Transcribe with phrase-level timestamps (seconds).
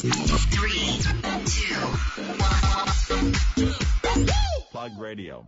[0.00, 0.08] Three,
[1.44, 1.76] two,
[4.72, 5.42] Plug Radio.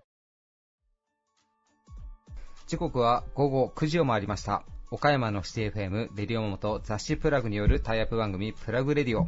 [2.67, 4.63] 時刻は午後9時を回りました。
[4.91, 9.27] 岡山のシティ FM レディオモモと雑誌プラグによるタイアップ番組プラグレディオ。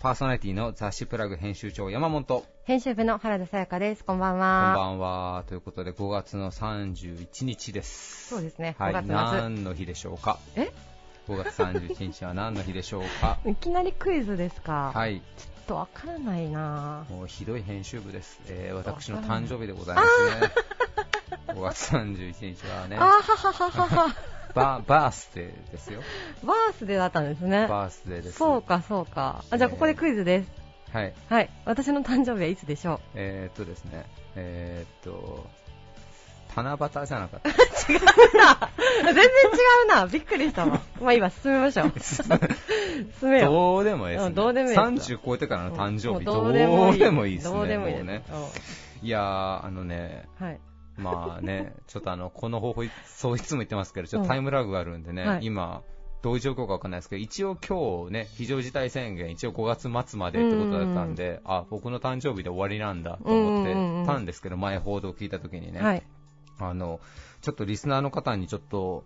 [0.00, 2.24] パーソナリティの雑誌プラグ編集長山本。
[2.24, 4.02] こ編集部の原田さやかです。
[4.02, 4.74] こんばんんは。
[4.74, 5.44] ばんは。
[5.48, 8.28] ということで5月の31日です。
[8.28, 8.94] そうですね、はい。
[8.94, 9.14] 5月末。
[9.14, 10.38] 何の日でしょうか？
[10.56, 10.72] え？
[11.28, 13.38] ?5 月31日は何の日でしょうか？
[13.46, 14.92] いきなりクイズですか？
[14.94, 15.20] はい。
[15.36, 18.40] ちょっとわからないなもうひどい編集部です。
[18.48, 20.52] えー、私の誕生日でございますね。
[21.48, 24.14] 5月31日はね、あーははははは。
[24.54, 26.02] ババースデーですよ。
[26.44, 27.66] バースデーだったんですね。
[27.68, 28.38] バースデーです。
[28.38, 29.44] そうか、そうか。
[29.50, 30.50] あじゃあ、ここでクイズです。
[30.92, 31.14] はい。
[31.30, 31.50] はい。
[31.64, 35.46] 私の誕生日はいつでしょえー、っとですね、えー、っと、
[36.54, 37.48] 七夕じゃなかった。
[37.48, 37.52] う
[37.92, 38.00] 違う
[38.38, 38.70] な
[39.04, 39.28] 全然違
[39.84, 40.80] うなびっくりしたわ。
[41.00, 41.92] まあいいわ、進めましょう。
[42.00, 43.50] 進めよう。
[43.52, 44.26] どうでもいいです、ね。
[44.28, 47.36] うんどうでもいいです30超えてからの誕生日、もどううでもいい。
[47.36, 47.54] ですね。
[47.54, 48.22] どうでもいいね。
[48.30, 50.60] うんいやー、あのね、はい。
[50.96, 55.82] まあね、 ちょっとあの、この方法、そういつも言ってますけど、ちょっとタイムラグがあるんでね、はい今、
[56.22, 66.02] どういう状況かわかんないですけど、一応今日ね、非常事態宣言、一応5月末までってことだったんで、あ、僕の誕生日で終わりなんだと思ってたんですけど、前報道を聞いた時にね、はい。
[66.68, 67.00] あの、
[67.40, 69.04] ちょっとリスナーの方にちょっと、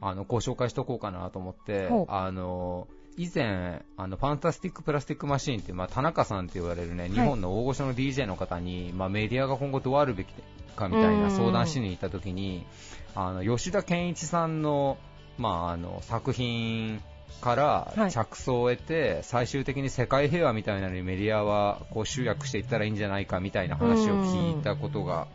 [0.00, 10.34] あの、ご紹介しておこうかなと思ってあの、以前、あの、ファンタスティックプラスティックマシーンってまあ、田中さんって言われるね、日本の大御所の DJ の方に、まあ、メディアが今後どうあるべき
[10.76, 12.66] かみたいな相談しに行った時に、
[13.14, 14.98] あの、吉田健一さんの、
[15.38, 17.00] まあ、あの、作品
[17.40, 18.10] からはい。
[18.10, 25.26] 着想を得て、最終的に世界平和みたいなのにメディアはこう集約していったらいいんじゃないかみたいな話を聞いたことが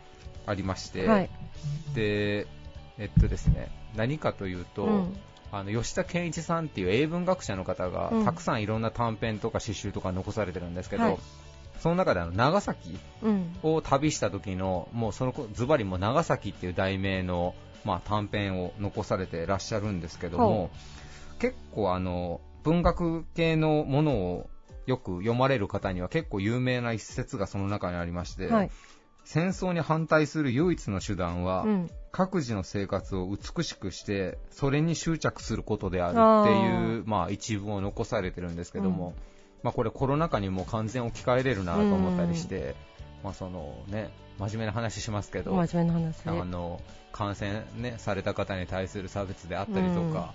[0.50, 1.30] ありまして、はい。
[1.94, 2.46] で、
[2.98, 5.16] えっとですね、何かというと、うん
[5.52, 11.18] あの吉田健一さんっていう英文学者の方が、うんたくさんいろんな短編とか詩集とか残されてるんですけど、はい
[11.80, 13.56] その中であの長崎うん。
[13.62, 20.70] を旅した時の、もうそのズバリもう長崎っていう題名の、まあ、短編を残されてらっしゃるんですけどもほ、
[21.38, 24.50] 結構あの文学系のものを
[24.86, 28.70] よく読まれる方には結構有名な一節がその中にありまして、はい。
[29.32, 31.90] 戦争に反対する唯一の手段は、うん。
[32.10, 36.14] 各自の生活を美しくしてそれに執着することである
[36.44, 39.14] っていうまあ、一文を残されてるんですけども、
[39.62, 42.74] まあ、これコロナ禍にも完全置き換えれるなと思ったりして、
[43.22, 44.10] まあそのね、
[44.40, 46.40] 真面目な話しますけど、真面目な話。
[46.40, 46.80] あの
[47.12, 50.34] 感染、ね、された方に対する差別であったりとか、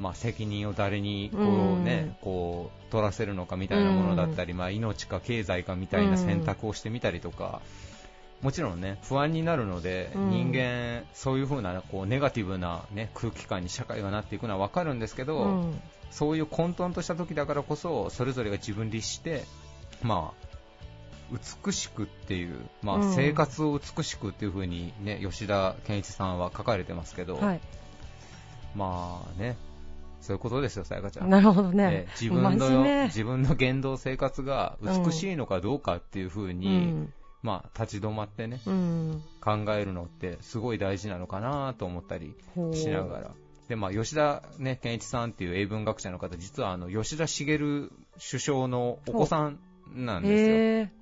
[0.00, 7.62] まあ、責任を誰にこう、ねこう取らせるのかみたいなものだったり、まあ、命か経済かみたいな選択をしてみたりとか、
[8.44, 15.80] もちろんね不安になるので、うん人間、そういう風なこうネガティブな、ね、空気感に社会がなっていくのは分かるんですけど、うん。
[16.10, 19.44] そういう混沌とした時だからこそそれぞれが自分律して、
[20.02, 27.60] まあ、美しくっていう、まあうん生活を美しくっていう風にね吉田健一さんは書かれてますけど、はい。
[28.76, 29.56] まあね
[30.20, 31.30] そういうことですよ、さやかちゃん。
[31.30, 32.08] なるほどえねえ。
[32.20, 37.12] 自分の目自分の言動生活が美しいのかどうかっていう風に、うん
[37.44, 39.22] まあ立ち止まってねうん。
[39.40, 42.34] 考えるのってすごい大事なのかなと思ったり
[42.72, 43.30] しながら。
[43.68, 49.58] で、まあ、吉田、ね、健一さんっていう英文学者の方、実はあの、吉田茂首相のお子さん
[49.94, 51.00] なんですよ。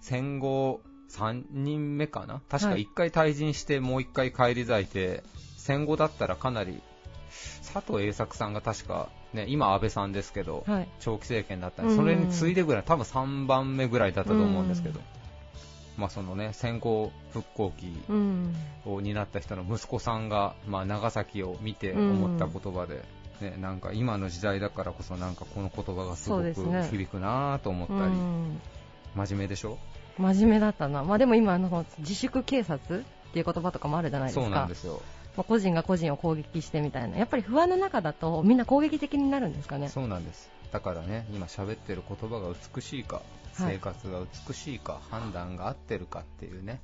[0.00, 2.40] 戦後3人目かな？
[2.48, 5.22] 確かはい1回退陣してもう1回返り咲いて、
[5.56, 6.80] 戦後だったらかなり、
[7.72, 10.88] 佐藤栄作さんが確か、ね、今安倍さんですけど、はい。
[11.00, 15.00] 長期政権だったんで、うんそれに次いでぐらい、多分3番目ぐらいだったと思うんですけど、
[15.96, 18.54] まあそのね、戦後復興期うん。
[18.84, 23.02] を担った人の息子さんが、まあ、長崎を見て思った言葉で、
[23.40, 28.60] ね、なんか今の時代だからこそなんかこの言葉がすごく響くなと思ったり、うん
[29.14, 29.78] 真面目でしょ？
[30.18, 31.02] 真面目だったな。
[31.04, 34.42] まあでも今、あの、自粛警察っていう言葉とかもあるじゃないですか。
[34.42, 35.00] そうなんですよ。
[35.36, 37.16] まあ個人が個人を攻撃してみたいな。
[37.18, 39.88] やっぱり不安の中だとみんな攻撃的になるんですかね。
[39.88, 40.50] そうなんです。
[40.72, 43.24] だからね、今喋ってる言葉が美しいか、はい
[43.72, 46.82] 生活が美しいか、判断が合ってるかっていうね、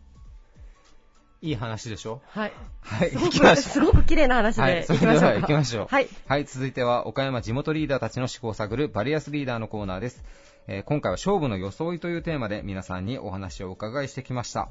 [1.42, 2.22] いい話でしょ？
[2.28, 2.52] はい。
[2.80, 4.60] はい、すごく、行きましょすごく綺麗な話う。
[4.62, 5.40] はでい、それでは行きましょうか。
[5.40, 5.86] 行きましょう。
[5.90, 6.08] はい。
[6.26, 10.24] はい、続いては岡山地元リーダーたちの思考を探るバリアスリーダーのコーナーです。
[10.66, 14.70] えー今回は勝負の装いというテーマで皆さんにお話をお伺いしてきました。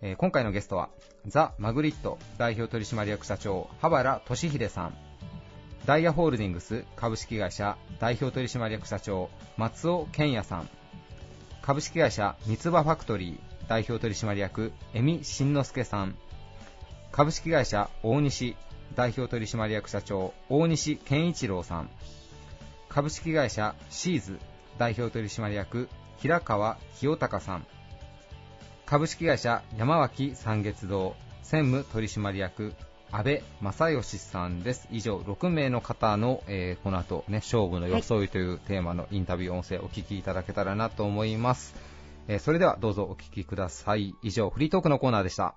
[0.00, 0.90] えー今回のゲストは、
[1.26, 4.94] ザ・マグリット代表取締役社長、羽原俊秀さん。
[5.86, 10.68] ダイヤホールディングス株式会社代表取締役社長、松尾健也さん。
[11.62, 16.14] 株式会社三つ葉ファクトリー代表取締役、江見慎之介さん。
[17.10, 18.54] 株式会社大西
[18.94, 21.90] 代表取締役社長大西健一郎さん
[22.88, 24.38] 株式会社シーズ
[24.78, 27.66] 代表取締役平川清隆さん
[28.88, 32.72] 株式会社山脇三月堂専務取締役
[33.12, 34.88] 安倍正義さんです。
[34.90, 41.74] 以上6名の方の、えーこの後ね勝負の装いというテーマのインタビュー音声をお聞きいただけたらなと思います、
[42.28, 44.14] えーそれではどうぞお聞きください。
[44.22, 45.54] 以上フリートークのコーナーでした.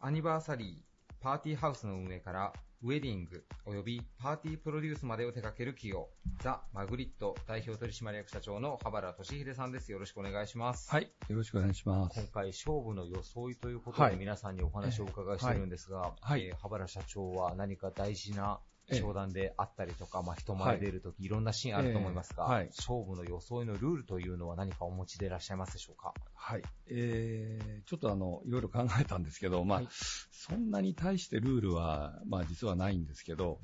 [0.00, 2.52] アニバーサリー、パーティーハウスの運営から、
[2.84, 6.10] ウェディング、およびパーティープロデュースまでを手掛ける企業、
[6.42, 9.90] ザ・マグリット代表取締役社長の羽原俊秀さんです。
[9.90, 10.90] よろしくお願いします。
[10.90, 12.20] はい、よろしくお願いします。
[12.20, 21.28] 今回、勝負の装いということで、はい皆さんにお話をお伺いしているんですが、はいえー羽原社長は何か大事なええ商談であったりとか、まあ、人前で出るとき、い。
[21.28, 22.50] ろんなシーンあると思いますが、ええ。
[22.52, 22.66] はい。
[22.66, 26.12] 勝負の装いのルールというのは何かお持ちでいらっしゃいますでしょうか？
[26.34, 26.62] はい。
[26.88, 29.88] えー、ちょっとあの、いろいろ考えたんですけど、まあ、はい。
[30.30, 33.60] そんなに対してルールは、まあ実はないんですけど、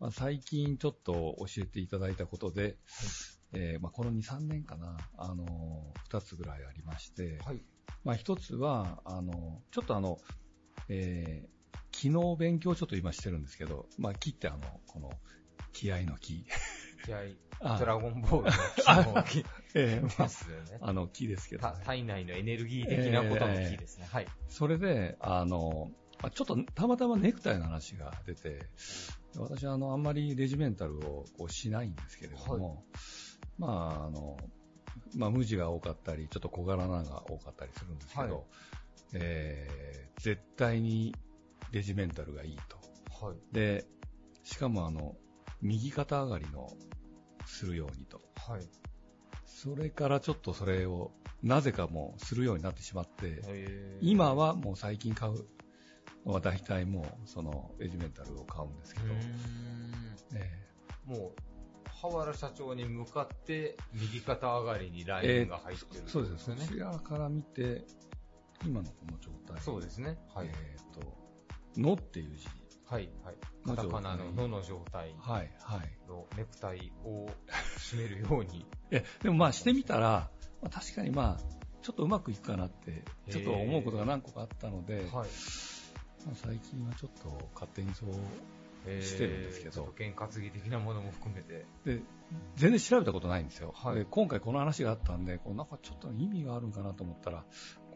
[0.00, 2.76] まあ最近ちょっと教えていただいたことで、
[3.52, 5.44] えーまあこの2、3年かな、あの、
[6.10, 7.62] 2つぐらいありまして、はい。
[8.04, 10.18] まあ一つは、あの、ちょっとあの、
[10.88, 11.48] えー、
[11.96, 15.10] 昨日勉強ちょっと今してるんですけど、まあ木ってあの、この、
[15.72, 16.44] 気合の木。
[17.06, 17.20] 気合
[17.58, 19.44] あドラゴンボールの木の木
[19.74, 20.78] えですよね。
[20.82, 24.06] あの木ですけど、た体内のエネルギー的なことの木ですね。
[24.10, 24.26] はい。
[24.50, 25.90] それで、あの、
[26.22, 28.68] まあちょっとたまたまネクタイの話が出て、
[29.38, 32.84] 私はあの、あんまりレジメンタルをこうしないんですけれども、
[33.56, 34.36] まあ、あの、
[35.14, 38.44] まあ、無地が多かったり、ちょっと小柄なのが多かったりするんですけど、はい
[39.14, 39.86] えー
[40.20, 41.14] 絶対に
[41.76, 43.26] レジメンタルがいいと。
[43.26, 43.36] はい。
[43.52, 43.86] で、
[44.44, 45.14] しかもあの、
[45.60, 46.68] 右肩上がりの
[47.44, 48.22] するようにと。
[48.34, 48.62] はい。
[49.44, 51.12] それからちょっとそれを、
[51.42, 55.44] なぜかもうするようになってしまって、えー今はもう最近買う
[56.24, 61.32] のは大体もうそのレジメンタルを買うんですけど、うーもう、
[61.90, 66.54] 羽原社長に向かって、右肩上がりにラインが入ってる、ーそうですね。
[66.56, 66.72] ねそ。
[66.72, 67.84] ちらから見て、
[68.64, 69.62] 今のこの状態。
[69.62, 70.18] そうですね。
[70.34, 70.46] はい。
[70.46, 71.25] えっ、と、
[71.80, 72.46] のっていう字。
[72.86, 73.08] はい。
[73.24, 73.34] はい。
[73.66, 76.08] カタカナののの状態はい、はい。
[76.08, 77.26] のネクタイを
[77.78, 78.64] 締めるように。
[78.90, 80.30] え、でもまあしてみたら、
[80.62, 85.04] まあ、確かにまあ、ちょっとうまくいくかなって、ちょっと思うことが何個かあったので、はい。
[85.12, 85.26] まあ、
[86.34, 88.10] 最近はちょっと勝手にそう
[88.86, 91.66] えーしてるんですけどちょっと験担ぎ的なものも含めて。
[91.84, 92.02] で、
[92.56, 93.72] 全然調べたことないんですよ。
[93.74, 97.44] はいで今回この話があったんで、こうなんかちょっと意味があるんかなと思ったら、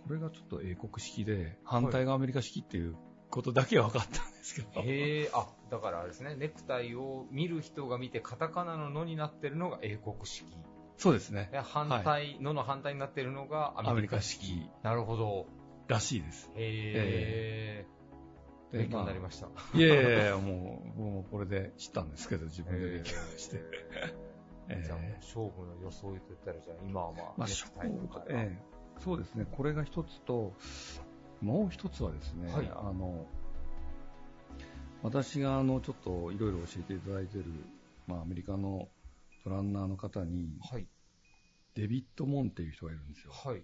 [0.06, 2.96] これがちょっと英国式で、反対がアメリカ式っていう
[3.30, 4.80] ことだけは分かったんですけど。
[4.82, 10.46] へえ、あ、だからあれですね、ネクタイを見る人が見て、カタカナののになってるのが英国式。
[10.96, 11.48] そうですね。
[11.52, 14.48] で反対、のの反対になってるのがアアメリカ式。
[14.50, 15.46] カ式なるほど。
[15.88, 16.50] らしいです。
[16.54, 17.86] へえ、
[18.72, 19.48] 勉強になりました。
[19.74, 23.62] いやいやいや、もう、もうこれで知ったんですけど、自分で勉強して。
[24.68, 30.54] えーじゃあもう勝負の装いといったら、じゃあ今はまあ、まあ、ネクタイとか、ええそうですね、これが一つと、
[31.40, 33.26] もう一つはですね、はいあの
[35.02, 37.50] 私があのちょっといろいろ教えていただいている、
[38.06, 38.88] まあ、アメリカの
[39.44, 40.87] トランナーの方に、はい、
[41.75, 43.32] デビッド・モンっていう人がいるんですよ。
[43.32, 43.62] はい、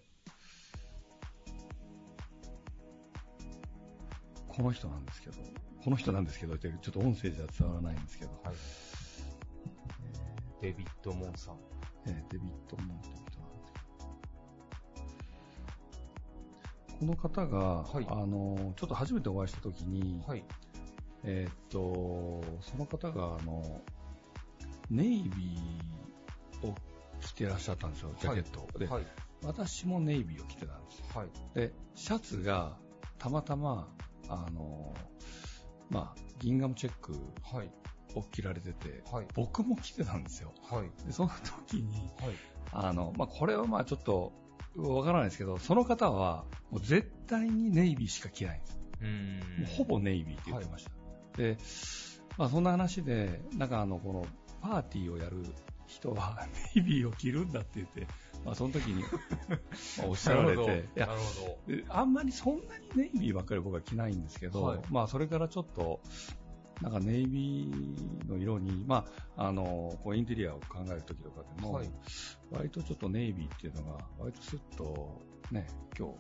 [4.49, 5.37] この人なんですけど、
[5.85, 8.55] この人なんですけどちょっと音声じゃ伝わらないんですけど、はい。
[10.63, 11.57] デビッド・モンさん。
[12.07, 13.26] えーデビッド・モンっていう
[16.99, 20.45] この方が、はいあのちょっと初めてお会いしたときに、はい、
[21.25, 23.83] えーっと、その方が、あの、
[24.91, 26.75] ネイビーを
[27.21, 28.79] 着てらっしゃったんですよ、ジャケットを。
[28.79, 29.07] で、はい、
[29.45, 31.05] 私もネイビーを着てたんですよ。
[31.15, 32.77] はい、で、シャツが、
[33.19, 33.89] たまたま、
[34.29, 34.95] あの、
[35.91, 37.13] まあ、ギンガムチェック
[37.43, 37.71] はい、
[38.15, 40.53] を着られてて、はい、僕も着てたんですよ。
[40.63, 41.31] はい、で、その
[41.67, 42.35] 時に、はい。
[42.73, 44.33] あの、まあ、これはまあちょっと、
[44.77, 48.79] わからないですけど、その方は、もう絶対にネイビーしか着ないんです。
[49.01, 50.91] うーんほぼネイビーって言ってました。
[51.37, 51.59] で、
[52.37, 54.27] まあそんな話で、なんかあの、この、
[54.61, 55.45] パーティーをやる
[55.87, 58.07] 人は、ネイビーを着るんだって言って、
[58.45, 61.09] まあその時に、まあ おっしゃられて、いや
[61.89, 64.81] あんまりそんなにネイビーばっかり僕は着ないんですけど、はい。
[64.91, 66.01] まあそれからちょっと、
[66.83, 69.07] なんかネイビーの色に、ま
[69.37, 71.91] あ、あの、こうインテリアを考える時とかでも、はい。
[72.51, 75.67] 割とちょっとネイビーっていうのが、割とスッと、ね、
[75.99, 76.15] 今日、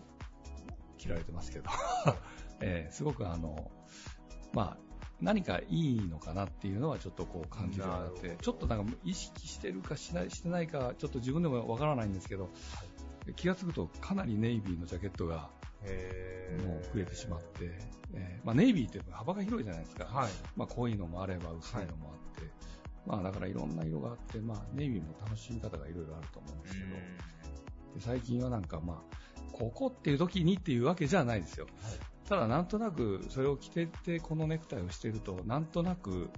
[0.98, 1.64] 着られてますけど、
[2.60, 3.70] えーすごくあの、
[4.52, 4.78] まあ、
[5.20, 12.50] 何かいいのかなっていうのはちょっとこう感じるようになってちょっとなんか意識してるかしないしてないか、ちょっと自分でもわからないんですけど、
[13.34, 15.50] 気がつくとかなりネイビーのジャケットが
[16.66, 17.70] もう増えてしまって、
[18.14, 20.04] えーまあ、ネイビーって幅が広いじゃないですか。
[20.04, 20.30] はい。
[20.56, 22.50] まあ、濃いのもあれば薄いのもあって、
[23.06, 26.96] まあ、だからいろんな色があって、まあ、ネイビーも楽しみ方がいろいろあると思うんですけど、で
[28.00, 29.16] 最近はなんかまあ、
[29.52, 31.66] ここっていう時にっていうわけじゃないですよ。
[32.28, 36.28] ただなんとなくそれを着ててこのネクタイをしてると、なんとなく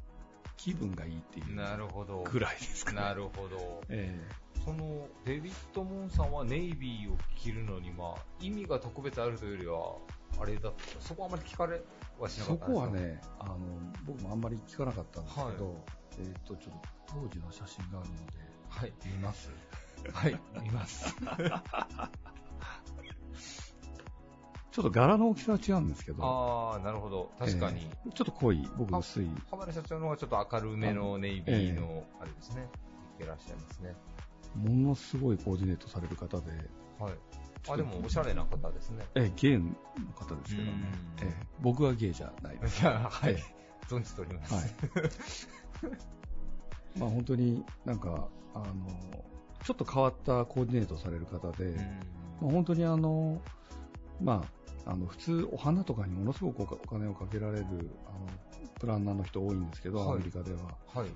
[0.56, 2.24] 気分がいいっていうなるほど。
[2.30, 3.00] ぐらいですかね。
[3.00, 3.82] なるほど。
[3.88, 4.20] え
[4.68, 9.96] そのデビッド・モンさんはネイビーを着るのに、まあ、意味が特別あるというよりは、
[10.42, 11.80] あれだったそこはあまり聞かれ
[12.18, 13.56] はしえなかったそこは、ね、あの、
[14.04, 15.56] 僕もあんまり聞かなかったんですけど、はい
[16.18, 18.22] えっ、と、ちょっと当時の写真があるので、
[18.68, 19.50] はい、見ます？
[20.12, 21.16] はい、見ます。
[24.70, 27.32] ちょっと柄の大きさは違うんですけど、ああ、なるほど。
[27.38, 27.80] 確かに。
[27.80, 29.28] ええちょっと濃い、僕薄い。
[29.50, 32.68] 浜田社長の方がちょっと明るめのネイビーの、あれですね。
[33.18, 33.96] いらっしゃいますね。
[34.58, 36.50] ものすごいコーディネートされる方で、
[36.98, 37.12] はい。
[37.70, 39.04] あ、でもおしゃれな方ですね。
[39.14, 39.70] ええゲイの
[40.14, 40.72] 方ですけどね、
[41.20, 42.82] うんええ僕はゲイじゃないです。
[42.82, 43.42] いや、はいえ。
[43.88, 44.54] 存じております。
[44.54, 44.64] はい。
[46.98, 48.64] まあ本当になんか、あの、
[49.64, 51.76] ちょっと変わったコーディネートされる方で、うん
[52.40, 53.40] まあ、本当にあの、
[54.20, 54.44] ま
[54.86, 57.66] あ、あの普通、お花とかにものすごくお金をかけられる
[58.06, 58.28] あの
[58.80, 60.60] プランナーの人多いんですけど、はいアメリカでは。
[60.86, 61.08] はい。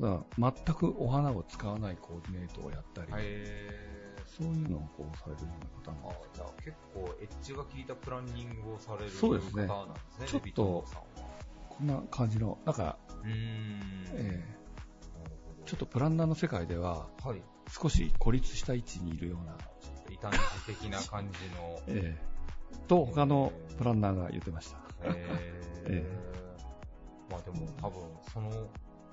[0.00, 5.48] ただ、全くお花を使わないコーディネートをやったり、へそういうのをこうされるよ
[5.84, 10.84] うな方あなんですじゃあ結構エッジが効いたプランニングをされる方なんですね、ちょっと。
[11.70, 13.82] こんな感じの、なんか、うーん。
[14.14, 14.56] え
[15.64, 17.08] ちょっとプランナーの世界では。
[17.24, 17.42] はい。
[17.68, 19.56] 少し孤立した位置にいるような、
[20.10, 21.80] 異端児的な感じの。
[21.88, 22.36] えー
[22.88, 24.78] と他のプランナーが言ってました。
[25.10, 26.26] えーえ
[27.30, 28.68] まあでも多分その、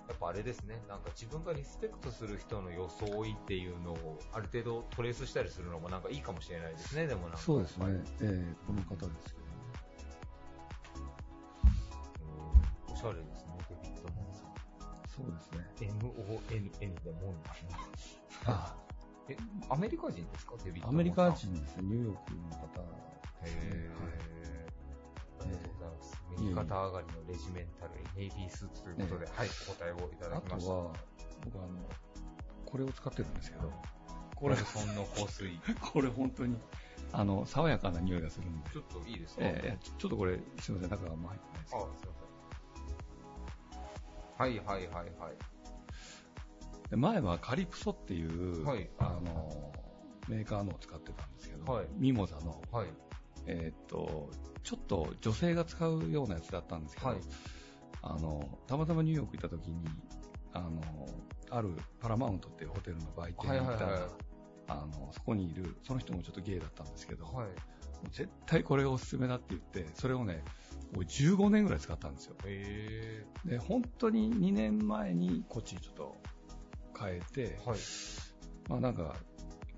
[0.07, 7.37] やっぱあれですね、なんか自分がリスペクトする人の装いっていうのをある程度トレースしたりするのもなんかいいかもしれないですね、でもなんか。
[7.37, 7.85] そうですね。
[8.21, 9.53] えーこの方ですけどね。
[12.89, 14.53] うんおしゃれですね、デビッド・モンさん。
[15.07, 15.87] そうですね。
[15.87, 17.49] M-O-N-N でモンなんだ。
[18.45, 18.75] あ
[19.29, 19.37] え、
[19.69, 21.51] アメリカ人ですか、デビッド・アメリカモンさん。
[21.53, 22.81] 人ですね、ニューヨークの方。
[23.45, 24.62] へー
[25.41, 26.23] ありがとうございます。
[26.39, 30.69] 右肩上がりのレジメンタルにネイビースーツということで、はい、お答えをいただあきました。
[30.69, 30.93] とは、
[31.45, 31.67] 僕あの、
[32.65, 33.71] これを使ってるんですけど、
[34.35, 35.59] これ、そんな香水。
[35.81, 36.57] これ本当に、
[37.11, 38.69] あの、爽やかな匂いがするんで。
[38.71, 39.41] ちょっといいですか？
[39.45, 42.23] えーちょっとこれ、すみません、中があんま入ってないですあ、けどすいません。
[44.35, 45.35] はいはいはいはい。
[46.89, 49.71] で前はカリプソっていう、はいあの、
[50.27, 52.87] メーカーのを使ってたんですけど、はいミモザの、はい。
[53.45, 54.29] えーっと、
[54.63, 57.17] ちょっと女性が使うようなやつだったんですけど、はい
[58.01, 59.85] あの、たまたまニューヨーク行った時に、
[60.51, 60.81] あの、
[61.49, 61.69] ある
[61.99, 64.09] パラマウントっていうホテルの売店に行ったら、はいはいはい
[64.67, 67.47] あの、そこにいる、その人もちょっとゲイだったんですけど、はい。
[68.11, 70.43] 絶対これがおすすめだって言って、それをね、
[70.93, 72.35] もう15年ぐらい使ったんですよ。
[72.45, 76.17] えで、本当に2年前にこっちにちょっと
[76.97, 77.79] 変えて、ー、はい。
[78.69, 79.15] まあなんか、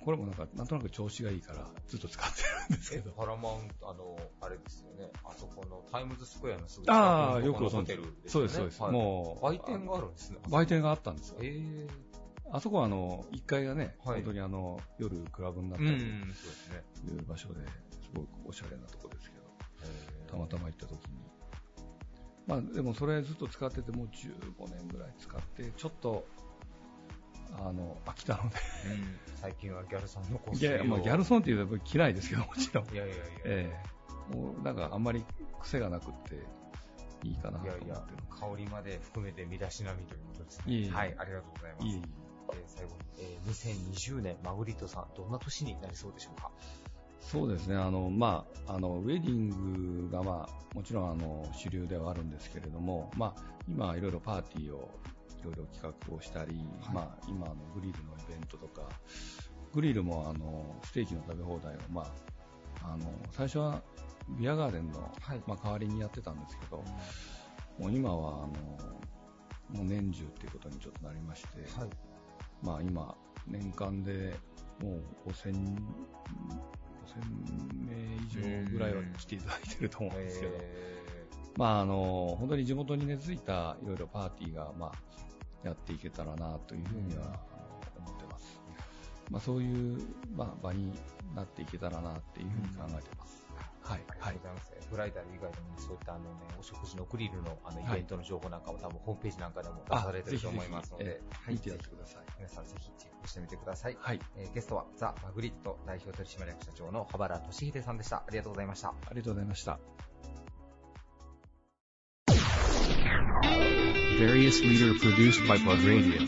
[0.06, 3.12] これもなんか、なんとなく調子がいいからずっと使ってるんですけえ、ど。
[3.12, 5.12] パラマウント、あの、あれですよね。
[5.24, 8.30] あそこのタイムズスクエアのすぐああ、近くのよくご存知ホテルですよね。
[8.30, 8.82] そうです、そうです。
[8.84, 10.38] はいもう、売店があるんですね。
[10.48, 11.38] 売店があったんですよ。
[11.42, 11.90] えー、
[12.52, 16.84] あそこはあの、1階がね、はい本当にあの、夜クラブになっうん、たりそうですね。
[17.12, 19.44] いう場所で、すごくおしゃれなとこですけど、
[19.84, 21.26] えーたまたま行った時に。
[22.48, 26.28] まあでもそれずっと使っててもう15年ぐらい使って、ちょっと、
[27.54, 28.56] あの、飽きたので。
[28.88, 32.86] うん、最近はギャルソンの香い水をや、まあギャルソンっていうと着ないですけど、もちろん。
[32.94, 33.24] いやいやいや。
[33.46, 33.96] ええ
[34.36, 35.24] もうなんかあんまり
[35.62, 36.42] 癖がなくって
[37.28, 40.74] いいかなといやいや思ってる、香りまで含めて身だしなみということですね。
[40.74, 41.86] いえいえはい、ありがとうございます。
[41.88, 41.94] いい。
[41.94, 43.52] えー最後に、えー
[43.94, 46.50] 2020年、マグリットさん、どんな年になりそうでしょうか？
[47.20, 54.92] そうですね、あの、まあ、あの、ウェディングが、まあ、もちろん、あの、主流ではあるんですけれども、まあ、今、いろいろパーティーを、
[55.52, 56.96] いろいろ企画をしたり、はい。
[56.96, 58.90] まあ、今、あの、グリルのイベントとか、
[59.74, 62.02] グリルも、あの、ステーキの食べ放題を、ま
[62.82, 63.82] あ、あの、最初は、
[64.40, 65.42] ビアガーデンの、はい。
[65.46, 66.84] まあ、代わりにやってたんですけど、
[67.78, 68.48] もう今は、あの、
[69.70, 71.48] もう年中っていうことにちょっとなりまして、
[71.80, 71.90] はい。
[72.62, 73.16] まあ今、
[73.48, 74.36] 年間で
[74.82, 75.56] もう5000、5000
[77.86, 81.04] 名以上ぐらいは来ていただいてると思うんですけど、え
[81.58, 84.92] まああの、本当に地元に根付いたいろいろパーティーが、まあ、
[85.64, 87.28] やっていけたらなというふうには、あ
[88.00, 88.62] の思ってます。
[89.32, 90.02] まあそういう、
[90.36, 90.92] まあ場に
[91.36, 93.46] なっていけたらなっていうふうに考えてます。
[93.82, 94.00] はい。
[94.00, 94.88] ー、あはいりがとうございます。
[94.92, 102.24] ブライダル以外でも、そういったあの、ね、お食事のグリルのあのイはいベントの情報なんかも多分ホームページなんかでも出されてると思いますので、ぜひぜひえー見てやってください。
[102.38, 103.98] 皆さんぜひチェックしてみてください。
[104.00, 104.20] はい。
[104.36, 108.18] えーゲストはザ・マグリット代表取締役社長の羽原俊秀さんでした。
[108.18, 108.90] ありがとうございました。
[108.90, 109.80] ありがとうございました。
[114.20, 116.22] Various leader produced by Plug Radio.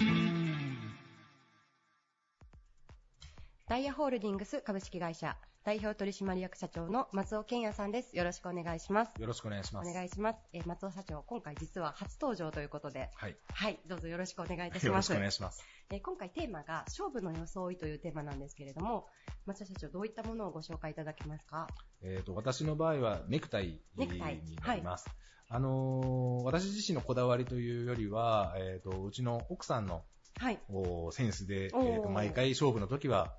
[3.70, 8.16] ダイヤホールディングス株式会社代表取締役社長の松尾健也さんです。
[8.16, 9.12] よろしくお願いします。
[9.20, 9.90] よろしくお願いします。
[9.90, 10.40] お願いします。
[10.54, 13.38] えー松尾社長、今回実は初登場ということで、はい。
[13.54, 15.14] はい、どうぞよろしくお願いいたしよろします。
[15.14, 15.66] くお願いします。
[15.90, 19.08] えー今回テーマが勝負の装いというテーマなんですけれども、
[19.46, 21.68] 松尾社長、どういったものをご紹介いただけますか？
[22.04, 25.08] えっ、と、私の場合はネクタイネクタイになります。
[25.50, 30.04] あのー私自身のこだわりというよりは、えっ、と、うちの奥さんの
[30.40, 30.60] はい。
[30.70, 33.34] おセンスで、えおーーと毎回勝負の時は、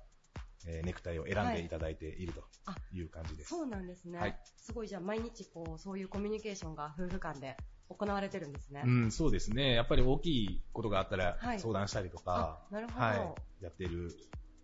[0.67, 3.49] えーネクタイを選んでいただいているとあいう感じです。
[3.49, 4.19] そうなんですね。
[4.19, 7.57] はいすごいじゃあ毎日こう、そういうコミュニケーションが夫婦間で
[7.89, 8.83] 行われてるんですね。
[8.85, 9.73] うん、そうですね。
[9.73, 14.11] やっぱり大きいことがあったらはい相談したりとか、あなるほどはい、やってる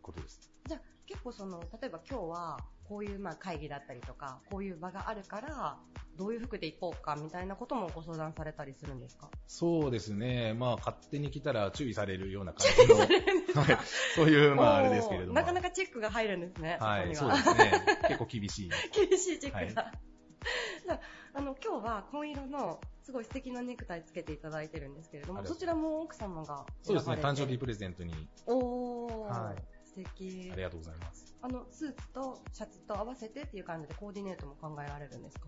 [0.02, 0.52] ことです。
[0.68, 5.78] じゃあ結構その、例えば今日はこういうまあ会議だったりとか、こういう場があるから、
[6.18, 9.30] どういう服で行こうかみたいなこともご相談されたりするんですか？
[9.48, 10.54] そうですね。
[10.54, 13.00] まあ、勝手に来たら注意されるような感じの、
[13.62, 13.78] はい
[14.16, 15.34] そういう、まあ、あれですけれども。
[15.34, 16.78] なかなかチェックが入るんですね。
[16.80, 17.72] はい、そそうですね。
[18.08, 18.70] 結構厳しい。
[18.94, 19.92] 厳しいチェックが。
[20.86, 21.00] じゃあ
[21.34, 27.16] あの、今日は紺色のすごい素敵なネクタイつけていただいてるんですけれども、そちらも奥様がそうですね。
[27.16, 28.14] 誕生日プレゼントに
[28.46, 31.36] おー、はい素敵ありがとうございます。
[31.42, 35.48] あの、スーツとシャツと合わせてっていう感じでコーディネートも考えられるんですか？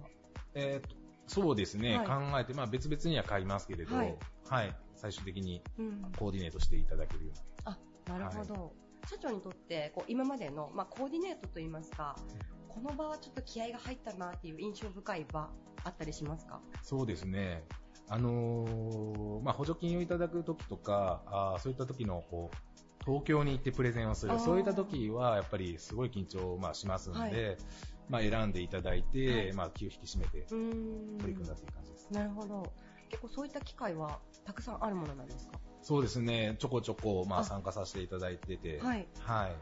[0.55, 0.95] えーと
[1.27, 4.01] そうですね、はい考えて、まあ別々には買いますけれど、は
[4.49, 6.11] はいい、最終的にうん。
[6.17, 7.77] コーディネートしていただけるようあ、
[8.07, 8.73] なるほど。
[9.09, 12.15] 社長にとって、こう、今までの、まあ、コーディネートといいますか、
[12.69, 15.49] この場はちょっと気合が入ったなっていう印象深い場、
[15.83, 16.53] あったりしますか？
[16.53, 16.61] な。
[16.81, 17.63] そうですね。
[18.07, 22.57] あのーまあ補助金をいただくときとか、あーそういった時の、こう、
[23.07, 27.57] 東京に行ってプレゼンをする、そういった時はやっぱりすごい緊張、まあ、しますんで、はい。
[28.09, 29.53] まあ選んでいただいて、はい。
[29.53, 30.41] まあ気を引き締めて。
[30.49, 30.59] 取
[31.27, 32.07] り組んだという感じです。
[32.11, 32.71] なるほど。
[33.09, 35.57] 結構そういった機会はたくさんあるものなんですか？
[35.81, 37.43] そうですね、ちょこちょこ、まああ。
[37.45, 39.07] 参加させていただいてて、はい。
[39.21, 39.55] はい。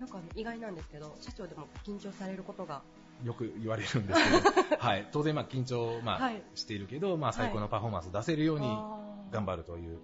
[0.00, 2.82] なんか意外なんですけど、社長でも緊張されることが？
[3.24, 6.42] よく言われるんですけど、 はい、当然まあ緊張、まあはい。
[6.54, 8.66] しているけど、まあ最高のパフォーマンスを出せるように
[9.32, 9.46] 頑る。
[9.46, 9.98] 張るという。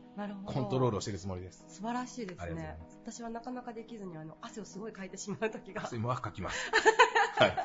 [0.46, 1.64] コントロールをしているつもりです。
[1.68, 2.86] 素晴らしいですねま。
[3.04, 5.84] 私はなかなかできずに、あの、汗をすごいかいてしまう時が。
[5.84, 6.70] 汗もはかきます。
[7.38, 7.56] はい。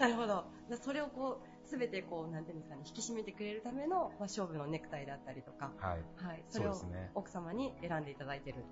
[0.00, 0.44] なるほど。
[0.80, 6.04] それをこう、すべてこう、なんていうんですかね、引き締めてくれるための、まあ、勝負のネクタイだったりとか、はい。
[6.16, 6.44] はい。
[6.48, 6.74] それを
[7.14, 8.64] 奥様に選んでいただいてる。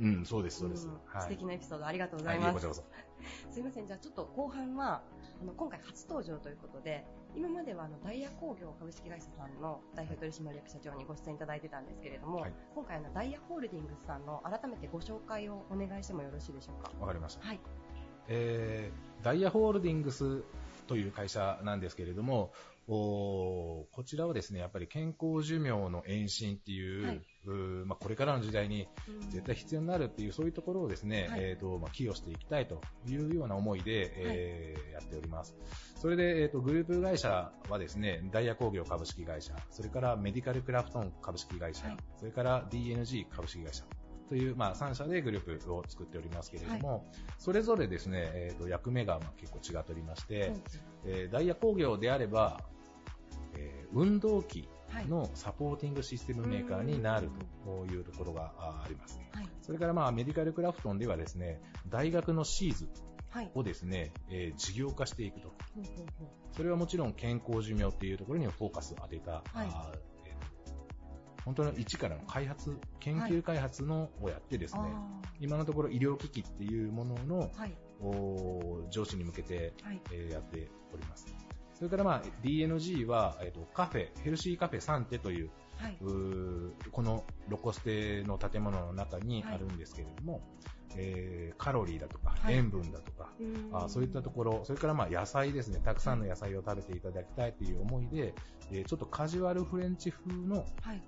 [0.00, 0.86] うん、そうです、そうです。
[0.88, 1.22] んはい。
[1.22, 2.82] 素敵なエピソードありがとうござはいい、ます。
[3.50, 5.02] すいません、じゃあちょっと後半は、
[5.40, 16.90] あの、今回初登場ということで、今まではあの、ダイヤ工業株式会社さんの代表取締役社長にご出演いただいてたんですけれども、はい今回あの、ダイヤホールディングスさんの改めてご紹介をお願いしてもよろしいでしょうか？
[17.00, 17.46] わかりました。
[17.46, 17.60] はい。
[18.28, 20.42] えー、ダイヤホールディングス
[20.86, 22.52] という会社なんですけれども、
[22.88, 29.30] おーこちらはですね、やっぱり健康寿命の延伸っていう、はいまあ、これからの時代にうん。
[29.30, 31.40] 絶対必要になるっていう、そういうところをですね、はい。
[31.40, 35.56] えーとまあ、寄与していきたいというような思いで、えーやっております。
[35.96, 41.96] それで、えーと、グループ会社はですね、ダイヤ工業株式会社、それからメディカルクラフトン株式会社、はい。
[42.18, 43.84] それから DNG 株式会社
[44.28, 50.62] という、まあ、3社でグループを作っておりますけれども、それぞれですね、えーと役目がまあ結構違っておりまして、うん
[51.06, 52.60] えーダイヤ工業であれば、
[53.56, 54.68] えー運動器はい。
[55.08, 57.30] のサポーティングシステムメーカーになる
[57.64, 59.18] というところがああります。
[59.32, 59.48] はい。
[59.62, 62.88] それからまあメディカルクラフトンではですね、大学のシーズ
[63.30, 63.50] はい。
[63.54, 65.52] をですね、えー事業化していくと。
[66.52, 70.40] それはもちろん健康寿命っていうところにフォーカスを当てた、あーえー
[71.44, 77.50] 本当の一からの開発、研究開発のをやってですね、あ今のところ医療機器っていうものの
[78.90, 80.00] 上司に向けて、はい。
[80.12, 81.26] えーやっております。
[81.80, 85.96] それからまあ DNG は、えーとカフェ、ヘルシーカフェサンテというはい。
[86.02, 90.42] うーこのロコステの建物の中にあるんですけれども、
[90.94, 93.30] えーカロリーだとか、はい塩分だとか、
[93.72, 98.34] あそういったところ、それからまあ野菜ですね、たくさんの野菜を食べていただきたいという思いで、
[98.70, 101.02] えーちょっとカジュアルフレンチ風の、はい。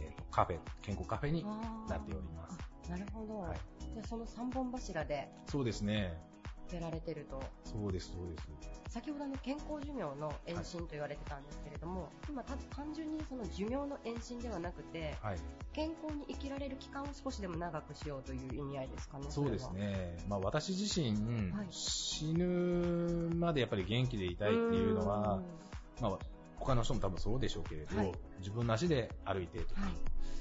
[0.00, 2.58] えーとカフェ、健康カフェになっております。
[2.86, 3.40] あなるほど。
[3.40, 3.58] はい
[3.94, 6.18] じゃあその3本柱でそうですね。
[6.70, 8.48] 出られてると、そうです、そうです。
[8.90, 15.38] 先ほどあの健康寿命の延伸と言われてたんですけれども、今た単純にその寿命の延伸ではなくて、はい。
[15.72, 19.26] 健康に生きられる期間を少しでも長くしようという意味合いですかね。
[19.28, 20.16] そうですね。
[20.28, 21.10] まあ私自身、
[21.52, 25.40] はい死ぬまでやっぱり元気でいたいっていうのは、
[26.00, 26.18] まあ、
[26.56, 29.90] 他の人も多分そうでしょうけれど、はい自分の足で歩いてとか、はい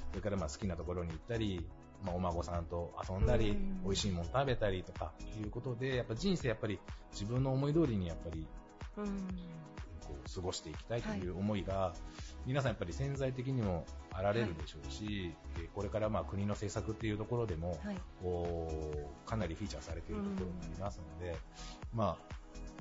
[0.10, 1.66] それからまあ好きなところに行ったり、
[2.04, 3.84] まあ、お孫さんと遊んだり、うん。
[3.84, 6.80] 美味しいもの食べたりとかいうことで、やっぱ人生やっぱり
[7.12, 8.46] 自分の思い通りにやっぱり
[8.98, 9.06] うん。
[10.06, 11.28] こう過ごしていきたいとい。
[11.30, 11.94] う思いが、
[12.46, 17.80] 皆さんやっぱり潜在的にもあられるでしょうし、えーこれからまあ国の政策っていうところでも、
[19.26, 21.36] かなりフィーチャーされているところもありますので、
[21.94, 22.34] まあ、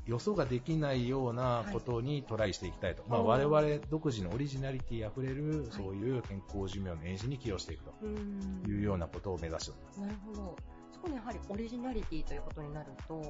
[0.07, 10.01] 予想ができないようなことにトライしていきたいと、まあ、お我ー々独自のオリジナリティあふれる、そういう健康寿命の延伸に寄与していくとうんいうようなことを目指しております。
[10.01, 10.57] なるほど。
[10.93, 13.23] そこにやはりオリジナリティということになると、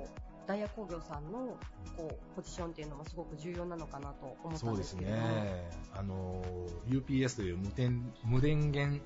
[0.46, 1.56] ダイヤ工業さんの
[1.96, 5.22] こうポジションっていうのもすごく重要なのかなと思ったんですけれども。
[5.28, 5.70] ね。
[5.94, 6.42] あの、
[6.88, 9.02] UPS という無電無電源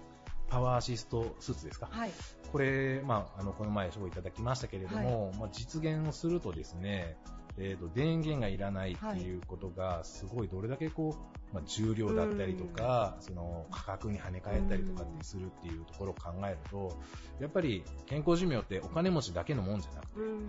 [0.49, 1.89] パワーアシストスーツですか。
[1.91, 2.13] はい。
[2.53, 7.17] これ、まあ、あの、この前、賞をいただきましたけれども、まあ、実現をするとですね、
[7.59, 11.16] えっ、と、電源がいらないっていうことが、すごいどれだけこ
[11.53, 16.99] う、まあ、重量だったりとか、その、価格に跳ね返ったりとかってするっていうところを考えると、
[17.40, 20.49] やっぱり健康寿命ってお金持ちだけのもんじゃなくて、うん。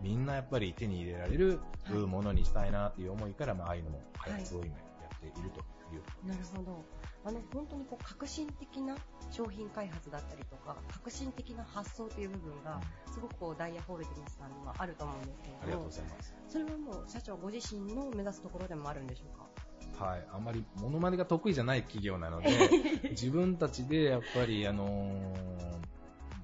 [0.00, 4.82] みんなやっぱり手に入れられるはいものにしたいなっていう思いから、まあ、ああいうのも開発を今や
[5.16, 5.60] っていると
[5.94, 6.28] いう。
[6.28, 6.84] なるほど。
[7.24, 8.96] あの、本当にこう、革新的な
[9.30, 12.80] 商品開発だったりとか、革新的な発想という部分が、
[13.12, 16.34] すごくこう、ダイヤホールディングスさんにはあると思うんですけれども、ありがとうございます。
[16.48, 20.04] それはもう、社長ご自身の目指すところでもあるんでしょうか？
[20.04, 22.50] はい、あんまりモノマネが得意じゃない企業なので、
[23.10, 25.78] 自分たちでやっぱり、あのー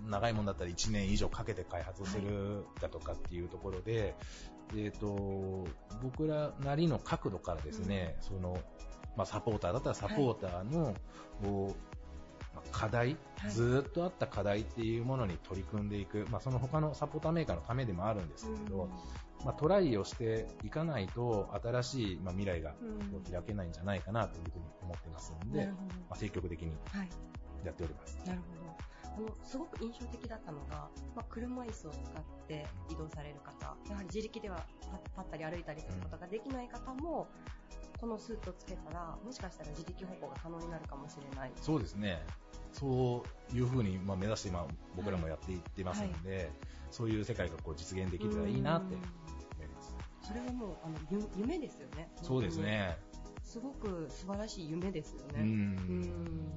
[0.06, 4.14] 長いもんだったら1年以上かけて開発するだとかっていうところで、
[4.76, 5.66] えっ、と、
[6.02, 8.58] 僕らなりの角度からですね、その、
[9.16, 10.94] まあ、サポーターだったらサポーターの、
[12.72, 18.88] 課題、はいずーっとあった課題っていうものに取り組んでいく、まあ、その他のサポーターメーカーのためでもあるんですけれど、
[19.44, 22.74] まあ、トライをしていかないと新しい、まあ、未来が
[23.30, 25.72] 開けないんじゃないかなというふうに思ってますので、ま。
[26.10, 27.08] あ、積極的にはい。
[27.64, 28.18] やっております。
[28.26, 28.93] なるほど。
[29.16, 37.28] あの、すごく印象的だったのが、まあ、車椅子を使って移動される方、やはり自力では立立ったり歩いたりすることができない方も、
[38.00, 41.52] このスーツをつけたら、もしかしたら自力歩行が可能になるかもしれない。
[41.60, 42.22] そうですね。
[42.72, 46.50] そういうふうに、まあ、目指して今僕らもやっていってますので、
[46.90, 49.94] そういう世界がこう実現できたらいいなってうん思います。
[50.22, 52.10] それはもう、あの、ゆ夢ですよね。
[52.20, 52.98] そうですね。
[53.54, 55.34] すごく素晴らしい夢ですよね。
[55.36, 55.46] うん。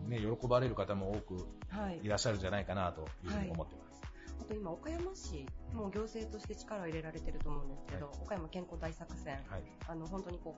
[0.02, 2.08] うんね、喜ばれる方も多くはいい。
[2.10, 4.02] らっしゃるんじゃないかなというふうに思ってます。
[4.42, 9.64] あと今、岡山市、もう行政として力を入れられてると思うんですけど、は岡山健康大作戦、はい。
[9.88, 10.56] あの、本当にこ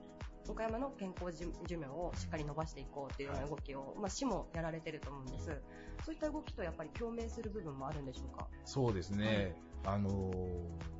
[0.48, 5.60] う、岡山の健康寿寿命をしっかり伸ばしていこうっていうような動きを、まあ、市もやられてると思うんです。
[6.06, 8.48] そういった動きとやっぱり共鳴する部分もあるんでしょうか？
[8.64, 9.54] そうですね。
[9.84, 10.99] あのー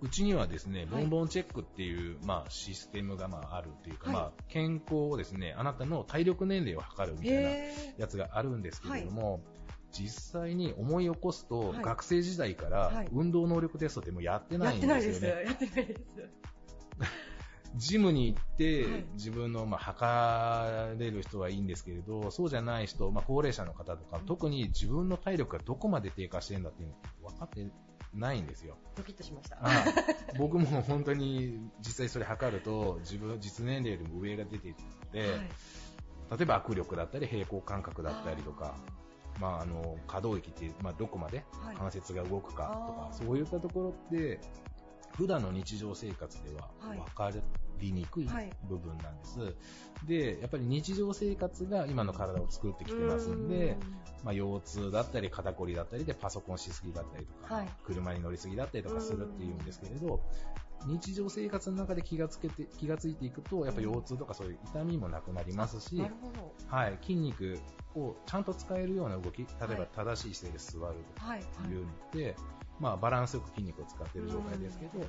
[0.00, 9.40] うちにはですね、ボンボンチェックっていう、まあ、システムがまああるっていうか、はいまあ、健康をですね、あなたの体力年齢を測るみたいなへやつがあるんですけれども、
[9.92, 14.58] 実際に思い起こすと、はい学生時代かはいら運動能力テストってもうやってー。
[14.58, 15.24] ないんやってないです。
[15.24, 15.44] よね。
[15.44, 16.00] やってないです。
[17.76, 26.94] ジムに行って、はい自分の、まあ、測れる人はいいんですけれど、そうじゃない人、まあ、高齢者の方とか、特に自分の体力がどこまで低下してるんだっていうの
[27.30, 27.66] 分かって
[28.14, 28.76] ないんですよ。
[28.96, 29.58] ドキッとしました。
[29.60, 29.84] あ
[30.38, 34.74] 僕も本当に実際それ測ると、自分、実年齢よりも上が出てい
[35.12, 35.28] て、はい。
[36.38, 38.74] 例えば握力だったり、平行感覚だったりとか、
[39.40, 41.76] まあ、あの可動域っていう、まあ、どこまではい。
[41.76, 44.40] 関節が動くかとか、あーそういったところって、
[45.16, 46.98] 普段の日常生活でははい。
[46.98, 47.30] 分か
[47.80, 48.52] りにくいはい。
[48.68, 49.56] 部分なんです。
[50.06, 53.78] で、やっぱり日常生活が今の体を作ってきてますんで、
[54.24, 57.68] まあ、腰痛だったり肩こりだったりでパソコンしすぎだったりとか、はい。
[57.84, 60.22] 車に乗りすぎだったりとかするっていうんですけれど、
[60.86, 66.00] 日常生活の中で気がつけて、気がついていくと、やっぱ腰痛とかそういう痛みもなくなりますし。
[66.68, 67.58] はい、筋肉
[67.94, 69.76] をちゃんと使えるような動き、例えはい。
[69.78, 71.40] ば正しい姿勢で座るはい。
[71.40, 71.82] とい。
[71.82, 72.36] うのって、
[72.78, 75.00] まあバランスよく筋肉を使っている状態ですけど、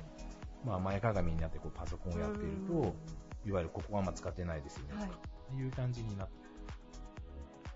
[0.64, 2.94] まあ前かがみになってこうパソコンをやっていると、
[3.44, 5.10] いわゆるここはあんま使ってないですよね、はい。
[5.54, 6.34] という感じになって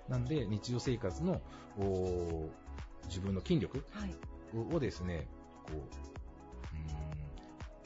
[0.08, 1.40] なんで日常生活の
[1.78, 2.50] お
[3.06, 4.14] 自分の筋力はい。
[4.74, 5.26] をですね、
[5.64, 5.84] こう、うーん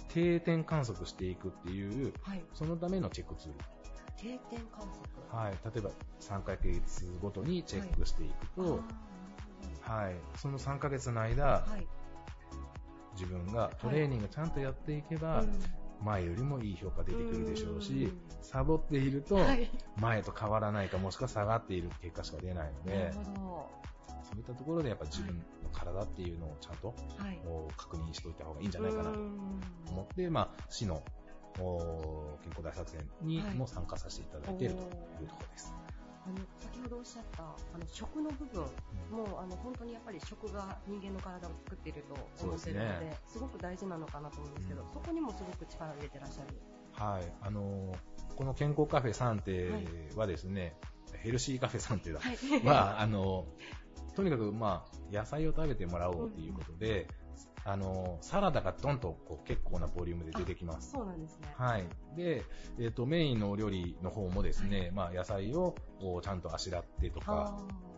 [0.09, 2.43] 定点観測していくっていう、はい。
[2.53, 3.59] そのためのチェックツール。
[4.17, 4.87] 定点観
[5.31, 5.45] 測？
[5.45, 5.53] はい。
[5.53, 8.83] 例えば3ヶ月ごとにチェックしていくと、
[9.81, 10.17] はい。
[10.37, 11.87] その3ヶ月の間、はい。
[13.19, 15.49] 自分がトレーニングちゃんとやっていけば、うん。
[16.01, 19.69] 前よりもいい評価出てくるでしょうしうん、サボっていると、はい。
[19.97, 26.95] 前と変わらないか、もしくは下がっている結果しか出ないのなでそういったところでやっぱ自分の体っていうのをちゃんと
[27.77, 29.61] 確認しておいた方がいいんじゃないかなとうん。
[29.89, 31.03] 思って、まあ、市の
[31.59, 33.55] お健康大作戦にはい。
[33.55, 35.75] も参加させていただいているというところです。
[36.29, 38.63] あの先ほどおっしゃったあの食の部分
[39.11, 42.15] もあの本当にやっぱり食が人間の体を作っていると
[42.45, 46.59] 思っているのでねすごく大事なのかなと思うんですけど、うんそこにもすごく力を入れてらっしゃる。
[46.93, 47.33] はい。
[47.41, 47.97] あのー
[48.37, 49.69] この健康カフェサンテ
[50.15, 50.77] はですね、
[51.23, 52.21] ヘルシーカフェサンテだ。
[52.21, 52.37] はい。
[52.65, 57.09] は、あのーとにかく、まあ、野菜を食べてもらおうということで、
[57.69, 60.93] あのーサラダがドンとこう結構なボリュームで出てきます。
[60.93, 61.55] そうなんですね。
[61.57, 61.87] はい。
[62.17, 62.43] で、
[62.81, 65.75] えっ、と、メインのお料理の方もですね、まあ、野菜を
[66.23, 67.89] ちゃんとあしらってとか、あ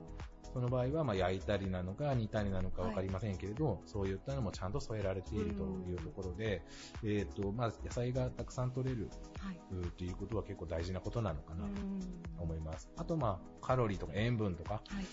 [0.52, 6.62] その場合は、まあ、焼いたりなのか、煮たりなのか分かりませんけれど、そういったのもちゃんと添えられているというところで、
[7.04, 9.60] えっ、と、まあ、野菜がたくさん取れるーはい。
[9.96, 12.00] ということは結構大事なことなのかなとうん
[12.42, 12.90] 思います。
[12.96, 15.04] あと、まあ、カロリーとか塩分とか、はい。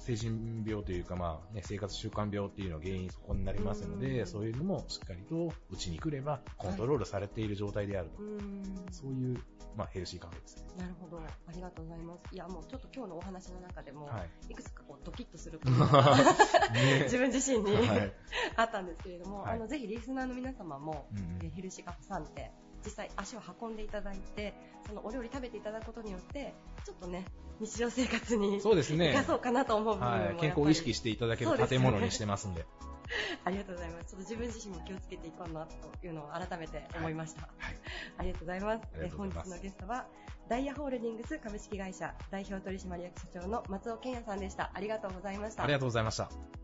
[0.00, 8.22] 精神病というか、まあね、生活習慣病っていうのが原因そこになりますので、うんそういうのもしっかりとうちに来ればコントロールされている状態であると。
[8.22, 9.38] うんそういう、
[9.76, 10.64] まあ、ヘルシーカフェですね。
[10.78, 11.18] なるほど。
[11.18, 12.34] ありがとうございます。
[12.34, 14.52] いや、もうちょっと今日のお話の中でも、はい。
[14.52, 16.16] いくつかこうドキッとすることが
[16.72, 18.12] ね 自分自身に、はい。
[18.56, 22.52] あったんですけれども、はいあのぜひリスナーの皆様も、うんヘルシーカフェさんって
[22.84, 24.54] 実際足を運んでいただいて
[24.86, 27.24] そのお料理食べていただくことによってちょっとね
[27.60, 29.12] 日常生活にそうですね。
[29.12, 30.40] 生かそうかなと思う部分もやっぱり、はい。
[30.40, 32.64] 健康を意識していただける建物にしてますんで。
[33.44, 37.76] ありがとうございますちょっと自分自身も気をつけていこうなというのを改めて思いました、はい。
[38.18, 40.06] ありがとうございますありがとうございますえー本日のゲストは
[40.48, 46.59] ダイヤホールディングス株式会社代表取締役社長の松尾健也さんでしたありがとうございましたありがとうございました。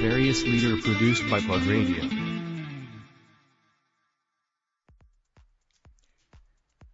[0.00, 2.02] Various leader produced by Plug Radio.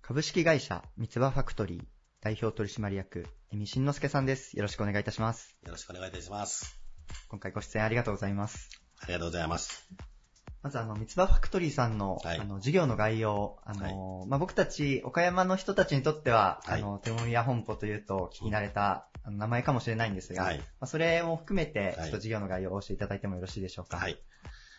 [0.03, 1.85] 株式会社三つ葉ファクトリー
[2.21, 4.57] 代表取締役、江見慎之介さんです。
[4.57, 5.57] よろしくお願いいたします。
[5.65, 6.81] よろしくお願いいたします。
[7.29, 8.71] 今回ご出演ありがとうございます。
[9.01, 9.89] ありがとうございます。
[10.65, 23.97] まずあの、三つ葉ファクトリーさんの、はいあの、事業の概要、あの、まあ、僕たち、岡山の人たちにとっては、はいあの、手もみや本舗というと聞き慣れた、名前かもしれないんですが、はいまあ、それも含めて、はいちょっと事業の概要を教えていただいてもよろしいでしょうか。
[23.99, 24.19] はい。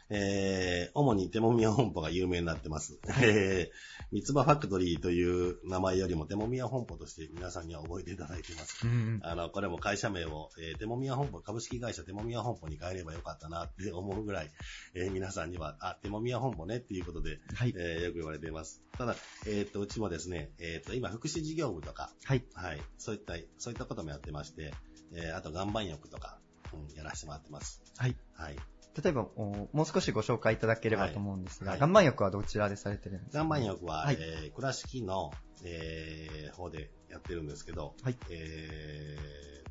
[0.10, 3.00] えー、主に手もみや本舗が有名になってます。
[3.22, 8.88] えー、三つ葉ファクトリーという名前よりも手もみや本舗として皆さんには覚えていただいています。
[8.88, 9.20] うんうん。
[9.24, 14.52] あの、これも会社名を、えー、手もみや本舗、株式会社手もみや本舗に変えればよかったなって思うぐらい、
[14.96, 17.74] えー皆さんには、あ、手もみや本舗ねっていうことで、はい。
[17.78, 18.82] えーよく言われています。
[18.98, 19.16] ただ、
[19.48, 22.44] えっ、と、うちもですね、えっ、と、今、福祉事業部とか、はい。
[22.54, 24.74] はい、そういった、そういったこともやってまして、
[25.14, 26.40] えーあと、岩盤浴とか、
[26.74, 27.82] うん、やらせてもらってます。
[27.98, 28.16] はい。
[28.34, 28.56] はい。
[29.04, 33.40] 例えば、おもう少しご紹介いただければはいと思うんですが、はい岩盤浴はどちらでされてるんですか？
[33.40, 35.32] 岩盤浴は、はいえー倉敷の、
[35.64, 39.68] えー方でやってるんですけど、はいえー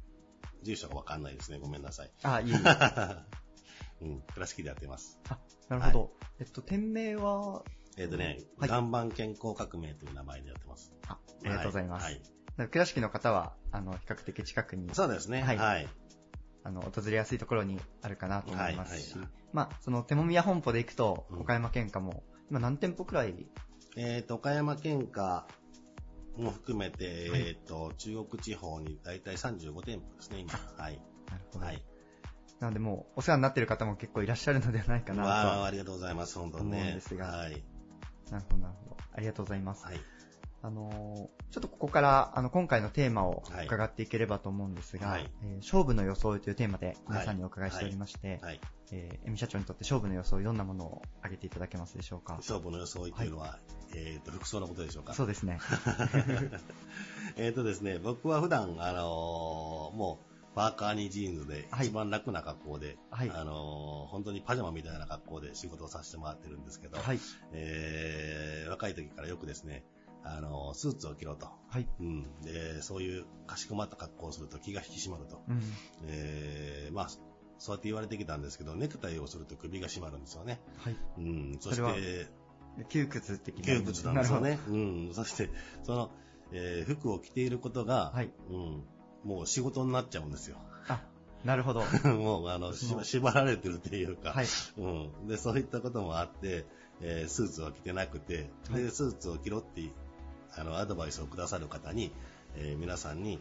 [0.62, 1.58] 住所がわかんないですね。
[1.58, 2.10] ごめんなさい。
[2.24, 2.58] あ、いえいえ。
[4.02, 5.18] うん、倉敷でやってます。
[5.68, 6.12] なるほど。
[6.40, 7.62] えっと、店名は、
[7.96, 10.92] えっ、とね、はい岩盤健康革命という名前でやってます。
[11.06, 12.04] あ、ありがとうございます。
[12.04, 12.10] は
[12.66, 12.68] い。
[12.68, 15.42] 倉敷の方は、あの、比較的近くに、そうですね。
[15.42, 15.88] はいはい。
[16.66, 23.46] あの、訪れやすいところにあるかなと思いますし、はいはいまあ、その手もみや本舗で行くと、うん岡山県下も、今何店舗くらい、
[23.96, 25.46] えっ、と、岡山県下
[26.36, 30.52] も含めて、はいえっ、と、中国地方にだいたい35店舗ですね、今。
[30.76, 31.00] はい。
[31.30, 31.64] なるほど。
[31.64, 31.84] はい。
[32.58, 35.66] なのでもう、お世話になっている方も結構いらっしゃるのではないかなとわあ、は。
[35.66, 36.94] ありがとうございます、本当に思うんね。
[36.94, 37.64] ですがはい。
[38.30, 38.96] なるほど、なるほど。
[39.14, 39.84] ありがとうございます。
[39.84, 40.00] はい。
[40.62, 48.60] あのーちょっとここから、あの、今回のテーマをはい伺っていければと思うんですが、はいえー勝負の装いというテーマで皆さんにお伺いしておりまして、はい。
[48.92, 52.34] えー、エミ社長にとって勝負の装い、どんなものを挙げていただけますでしょうか？
[52.36, 53.58] 勝負の装いというのは、
[53.94, 55.14] えっ、と、服装のことでしょうか？
[55.14, 55.58] そうですね。
[57.36, 67.18] えっとですね、僕は普段、あのーもう、パーカーにジーンズで、はい一番楽な格好で、はいあのー本当にパジャマみたいな格好で仕事をさせてもらってるんですけど、はい。
[67.52, 69.84] えー若い時からよくですね、
[70.26, 71.48] あのースーツを着ろと。
[71.68, 71.88] はい。
[72.00, 72.22] うん。
[72.42, 75.42] で、そういうかしこまった格好をすると気が引き締まると。
[75.48, 75.60] うん。
[76.08, 77.08] えーまあ、
[77.58, 80.60] そうやって言われてきたんですけど、ネクタイをすると首が締まるんですよね。
[80.78, 80.96] はい。
[81.18, 81.58] うん。
[81.60, 82.28] そして、
[82.88, 83.64] 窮屈的な。
[83.64, 84.58] 窮屈なんですよね。
[84.68, 85.10] うん。
[85.14, 85.50] そして、
[85.82, 86.10] その、
[86.52, 88.84] えー服を着ていることが、はいうん。
[89.24, 90.58] もう仕事になっちゃうんですよ。
[90.88, 91.02] あ、
[91.44, 91.82] なるほど。
[92.14, 94.46] もう、あの、縛られてるっていうか、はい。
[94.76, 95.26] うん。
[95.26, 96.66] で、そういったこともあって、
[97.00, 99.90] えースーツは着てなくて、はいで、スーツを着ろって、
[100.56, 102.10] あの、アドバイスをくださる方に、
[102.56, 103.40] えー皆さんに、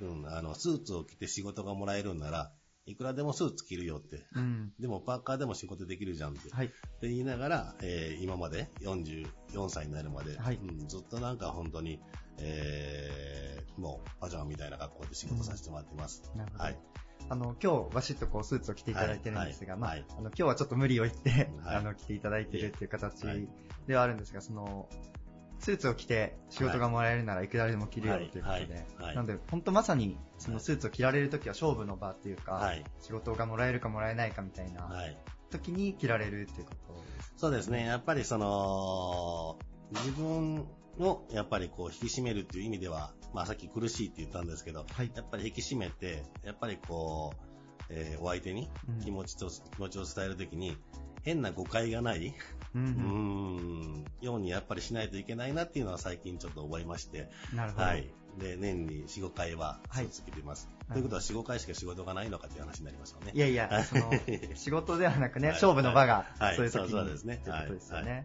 [0.00, 2.52] うん、あの、スーツを着て仕事がもらえるんなら、
[2.86, 4.24] いくらでもスーツ着るよって。
[4.34, 4.72] うん。
[4.80, 6.50] でもパーカーでも仕事できるじゃんって。
[6.50, 6.66] はい。
[6.66, 12.00] って言いながら、えー今まで44歳になるまで、はいうんずっとなんか本当に、
[12.38, 16.22] えーもうパジャマみたいな格好で仕事させてもらってます。
[16.36, 16.64] なるほど。
[16.64, 16.78] はい。
[17.28, 21.30] あの、今日バシッとこうスーツを着ていただいてるんですが、まあ、はいはいあの、今日はちょっと無理を言って、
[21.62, 23.48] はいあの、着ていただいてるっていう形はい
[23.86, 24.88] ではあるんですが、その、
[25.60, 32.84] スーツを着て仕事がもらえるならいくらでも着るよということで、なので、本当まさに、そのスーツを着られるときは勝負の場っていうか、はい。
[33.00, 35.16] 仕事がもらえるかもらえないかみたいなはい。
[35.50, 37.32] 時に着られるっていうことです。
[37.36, 37.84] そうですね。
[37.84, 39.58] やっぱりその、
[39.92, 40.66] 自分
[40.98, 45.10] をやっぱりこう引き締めるっていう意味では、まあさっき苦しいって言ったんですけど、はい。
[45.14, 47.46] やっぱり引き締めて、やっぱりこう、
[47.90, 49.00] えーお相手にうん。
[49.00, 50.78] 気持ちと、気持ちを伝えるときに、
[51.22, 52.34] 変な誤解がない、
[52.74, 57.84] うんようにやっぱりしないといけないなっていうのは最近ちょっと覚えまして、うんなるほど。
[57.84, 58.08] はい。
[58.38, 60.04] で、年に4、5回ははい。
[60.06, 60.68] スーツ着てます。
[60.88, 60.92] はい。
[60.94, 63.32] ということは4、5回しか仕事がないのかっていう話になりますよね。
[63.34, 64.10] いやいや、その、
[64.54, 65.56] 仕事ではなくね、はい。
[65.56, 67.40] 勝負の場がはい、そういう時に、そうそうですね。
[67.44, 68.12] ということですよね。
[68.12, 68.24] はい。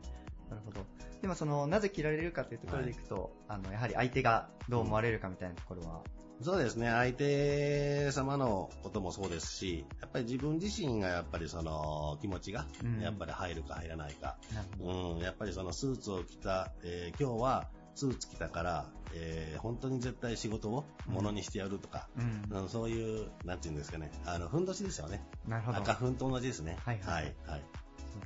[0.51, 0.85] なるほど。
[1.21, 6.01] でもその、なぜ着られるかというところでいくと、あの、やはり相手がどう思われるかみたいなところは、
[6.41, 15.15] そうですね、相手様のこともそうですし、やっぱり自分自身がやっぱりその気持ちがうん、やっぱり入るか入らないか、なるほど。
[15.15, 22.09] うん、やっぱりそのスーツを着た、えー今日はスーツ着たから、えー本当に絶対仕事をものにしてやるとか、
[22.51, 22.57] うん。
[22.63, 25.23] うんそういう、なんていうんですかね、あの、ふんどしですよね。
[25.47, 25.77] なるほど。
[25.77, 26.77] 赤ふんと同じですね。
[26.83, 27.35] はいはいはい。
[27.47, 27.63] はい。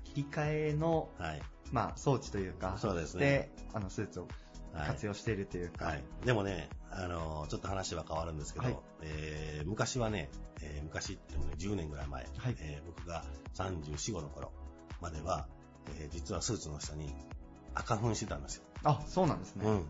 [0.03, 1.41] 切り替えの、はい。
[1.71, 4.33] まあ、装置というか、そうですねで、あの、スーツをはい
[4.73, 6.03] 活用しているというか、はい。
[6.25, 10.29] でもね、あの、ちょっと話は変わるんですけど、はいえー昔はね、
[10.61, 13.23] えー昔ってもね、10年ぐらい前、はいえー僕が
[13.55, 14.51] 34、5の頃
[15.01, 15.47] までは、
[15.99, 17.13] えー実はスーツの下に
[17.75, 18.63] 赤粉してたんですよ。
[18.83, 19.65] あ、そうなんですね。
[19.65, 19.85] うん。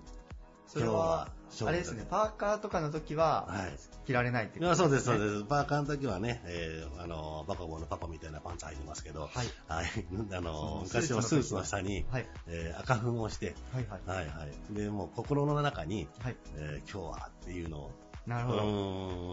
[0.70, 1.28] それは、
[1.66, 3.72] あれですね、パーカーとかの時は、はい。
[4.06, 5.32] 着られないっていやそうです、そうすね。
[5.32, 5.44] です。
[5.46, 9.48] パーカーの時はね、えーあの、バカボーのパパみたいなパンツ履いてますけど、はい。
[9.68, 9.88] はい。
[10.34, 12.28] あの昔はスーツの下に、はい。
[12.48, 14.02] えー赤粉をして、はいはい。
[14.06, 14.74] はいはい。
[14.74, 16.38] で、もう心の中に、はい。
[16.56, 17.92] えー今日はっていうのを、
[18.30, 18.58] なるほど。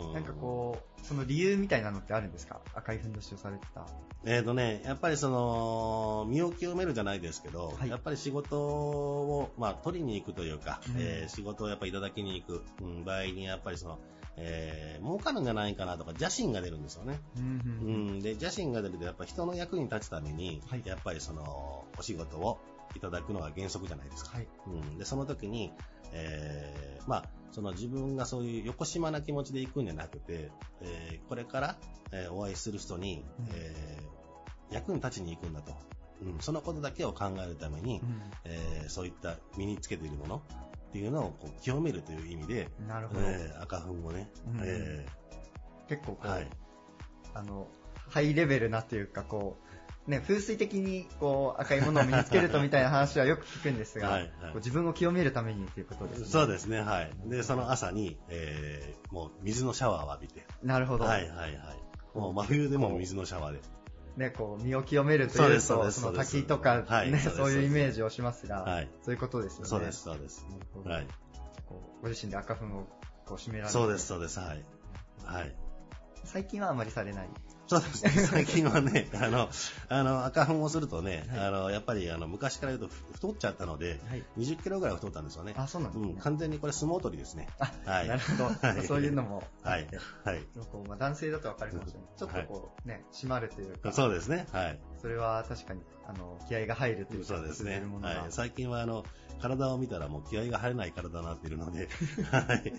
[0.09, 2.61] どなんかこう、その理由みたいなのってあるんですか？
[2.75, 3.87] 赤いふんどしをされてた。
[4.25, 7.89] えーとね、やっぱりその、身を清めるじゃないですけど、はい。
[7.89, 10.95] やっぱり仕事を、まあ、取りに行くというか、うん。
[10.99, 13.99] えー仕事をやっぱりいただきに行く、うん場合に、やっぱりその、
[14.37, 17.21] えー儲かるんじゃないかなとか、邪心が出るんですよね。
[17.37, 18.19] うんううん。
[18.19, 20.83] ん、で、邪心が出ると、やっぱり人の役に立つために、はい。
[20.85, 22.59] やっぱりその、お仕事を
[22.97, 24.37] いただくのが原則じゃないですか。
[24.37, 24.49] はい。
[24.67, 25.73] うん、で、その時に、
[26.13, 31.77] えーまあ、その自分がそういう横島な気持ちで行くんじゃなくて、えーこれから、
[32.13, 34.07] えーお会いする人に、うんえー
[34.75, 35.73] 役に立ちに行くんだと。
[36.23, 38.01] うん、そのことだけを考えるために、
[38.45, 40.43] えーそういった身につけているもの
[40.89, 43.21] っていうのをこう清めるという意味で、うんなるほど。
[43.23, 45.07] えー赤粉をね、うんえ
[45.89, 46.51] 結構こう、ーはい、
[47.35, 47.69] あの、
[48.09, 49.66] ハイレベルなというか、こう、
[50.07, 56.27] ね、風水的にこう赤いものを身につけるとみたいな話はよく聞くんですが、はいはい自分を清めるためにということですね。
[56.27, 57.11] そうですね、はい。
[57.27, 61.05] で、その朝に、えーもう水のシャワーを浴びて、なるほど。
[61.05, 61.57] はいはいはい。
[62.19, 63.61] もう真冬でも水のシャワーで。
[64.17, 69.69] ね、こう、身を清めるというと、そその滝とか、ね、はいそういうイメージをしますが、はいそういうことですよね。
[69.69, 70.47] そうです、そうです。
[70.85, 71.07] はい。
[71.67, 72.87] こうご自身で赤粉を
[73.27, 74.65] こう締められてそうです、そうです、はい。
[75.25, 75.55] はい。
[76.25, 77.29] 最近はあまりされない。
[77.67, 79.49] そうですね、最近はね、 あの、
[79.89, 84.25] あの、赤粉をするとね、はいあの、やっぱり、あの、昔から言うと太っちゃったので、はい。
[84.39, 85.53] 20キロぐらい太ったんですよね。
[85.57, 86.13] あ、そうなんですね。
[86.13, 87.49] うん、完全にこれ相撲取りですね。
[87.59, 88.45] あ、はいなるほど。
[88.67, 89.89] はいそういうのもあはい。
[90.25, 90.43] はい。
[90.71, 92.09] こうまあ、男性だとわかるかもしれない。
[92.17, 94.79] ちょっとこう、ね、締まるというか、そうですね、はい。
[95.03, 98.27] それは確かに、あの、気合が入るというか、そうですねはい。
[98.31, 99.05] 最近は、あの、
[99.41, 101.89] 体を見たらもう気合が入らない体になっているので、
[102.31, 102.73] はい。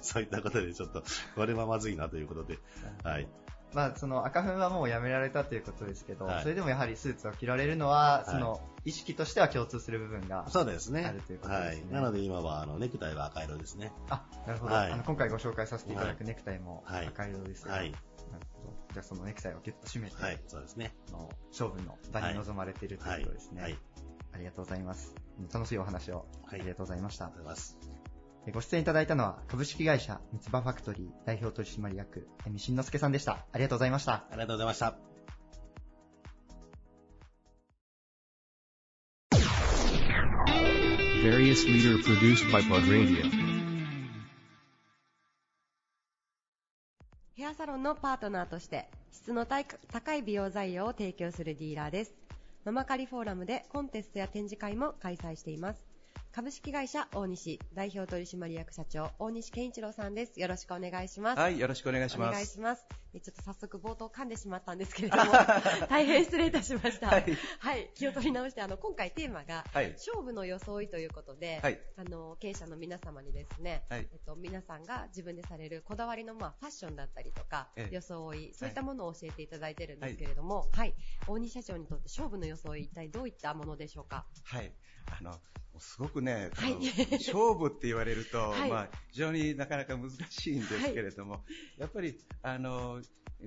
[0.00, 1.02] そういったことでちょっと、
[1.34, 2.58] これはまずいなということで、
[3.02, 3.28] はい。
[3.74, 11.04] まあ、その赤粉はもうやめられたということですけど、はいそれでもやはりスーツを着られるのは、いその、意識としては共通する部分が、そうですね。
[11.04, 11.92] あるということですねはい。
[11.92, 13.92] なので今は、あの、ネクタイは赤色ですね。
[14.08, 14.74] あ、なるほど。
[14.74, 17.90] はいあの今回ご紹介させていただくネクタイもはい赤色ですが、はい。
[17.90, 17.96] な
[18.38, 18.74] るほど。
[18.92, 20.40] じゃあそのネクタイをギュッと締めて、はい。
[20.46, 20.94] そうですね。
[21.08, 23.62] あの勝負の場に臨まれているということですね。
[23.62, 23.78] はい。
[24.34, 25.14] ありがとうございます。
[25.52, 27.26] 楽しいお話をあはいりがとうございました。
[27.26, 27.97] ありがとうございます。
[28.48, 33.44] えご出演いただいたのは株式会社三つ葉ファクトリー代表取締役、えみしんのすけさんでした。
[33.52, 34.12] ありがとうございました。
[34.12, 34.96] ありがとうございました。
[41.22, 43.30] Various leader produced by Radio.
[47.34, 52.14] ヘアサロンのパートナーとして質の高い高い美容材料を提供するディーラーです。
[52.64, 55.87] ママカリフォーラムでコンテストや展示会も開催しています。
[56.32, 60.38] 株式会社大西代表取締役社長大西健一郎さんです。
[60.38, 61.38] よろしくお願いします。
[61.38, 62.32] はい、よろしくお願いしおます。
[62.32, 62.86] 願いします。
[63.18, 65.32] ええちょっと早速冒頭噛んでしまったんですけれども、
[65.88, 67.08] 大変失礼いたしました。
[67.08, 67.12] は
[67.58, 67.88] はいい。
[67.94, 69.90] 気を取り直して、あの、今回テーマが、はい。
[69.92, 71.80] 勝負の装いということで、はい。
[71.96, 80.94] あの、経営者の皆様にですね、はいえっと、皆さんが自分でされるこだわりの、まあ、ファッションだったりとか、ええ装い、そういったものを教えていただいてるんですけれども、はい。
[81.26, 84.26] 大西社長にとって勝負の装い、一体どういったものでしょうか？
[84.44, 84.72] はい。
[85.10, 85.32] あの、
[85.80, 86.74] すごくね、はい
[87.12, 91.44] 勝負って言われると、 はいまあ、非常になかなか難しいんですけれども、
[91.76, 93.00] やっぱり、あの、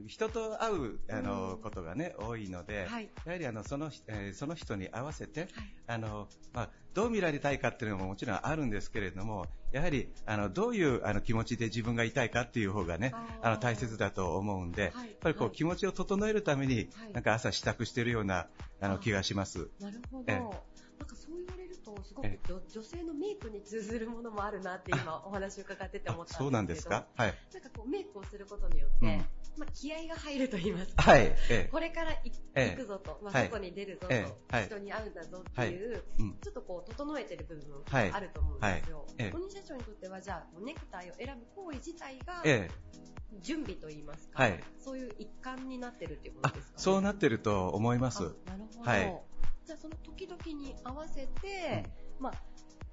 [0.07, 3.09] 人と会う、あの、うんことがね、多いので、はい。
[3.25, 5.49] やはりあのその,、えーその人に合わせて、はい。
[5.87, 15.09] あのまあ、どう見られたいかっていうのももちろんあるんですけれども、やはりあのどういうあの気持ちで自分がいたいかっていう方がね、あの大切だと思うんで、はい。
[15.09, 15.55] やっぱりこう、はい。
[15.57, 17.13] 気持ちを整えるために、はい。
[17.13, 18.47] なんか朝支度してるような
[18.79, 19.69] あの気がします。
[19.79, 20.23] なるほど。
[20.27, 20.39] ええ。
[20.39, 26.45] なんかそう言われると、すごくえ女女性のメイクに通ずるものもあるなって今お話を伺ってて思ったんですけど。
[26.45, 27.05] そうなんですか？
[27.15, 27.36] はい。
[27.53, 29.17] なんかこうメイクをすることによって、うん。
[29.57, 31.01] まあ気合が入ると言いますか。
[31.03, 31.21] はい。
[31.21, 31.69] ええ。
[31.71, 36.38] これからいえくぞと、まあ、はい外に出るぞと、人に会うんだぞっていう、うん。
[36.41, 39.05] ちょっとこう整えてる部分あると思うんですよ。
[39.32, 42.91] 小西社長にとってはじゃあネクタイを選ぶ行為自体がええ。
[43.41, 44.59] 準備と言いますか、はい。
[44.77, 48.17] そういう一環になってるっていうことあですか、ね、そうなってると思います。
[48.17, 49.21] あなるほど、はい
[49.72, 51.86] じゃあその時々に合わせて、
[52.19, 52.34] まあ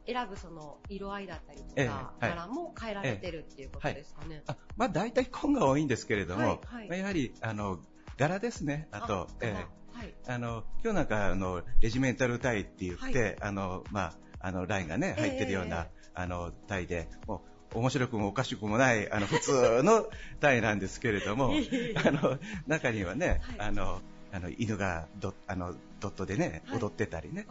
[0.07, 2.37] 選ぶその色合いだったりとか、ええはい。
[2.37, 4.45] 柄も変えられてるっていうことですかね。
[4.47, 6.89] あまあ、大体紺が多いんですけれども、はいはい。
[6.89, 7.81] まあやはりあの
[8.17, 8.87] 柄ですね。
[8.93, 9.99] あと、ええ。
[9.99, 10.15] はい。
[10.29, 13.37] あの、今日なんか、あの、レジメンタルタイって言って、はい。
[13.41, 17.43] あの、まあ、あの、ラインがね、入ってるような、えあの、タイで、も
[17.75, 20.07] う、面白くもおかしくもない、あの、普通の
[20.39, 21.51] タイなんですけれども、
[22.07, 23.61] あの、中にはね、はい。
[23.69, 24.01] あの、
[24.33, 26.79] あの、犬がドあのドットでね、はい。
[26.79, 27.47] 踊ってたりね、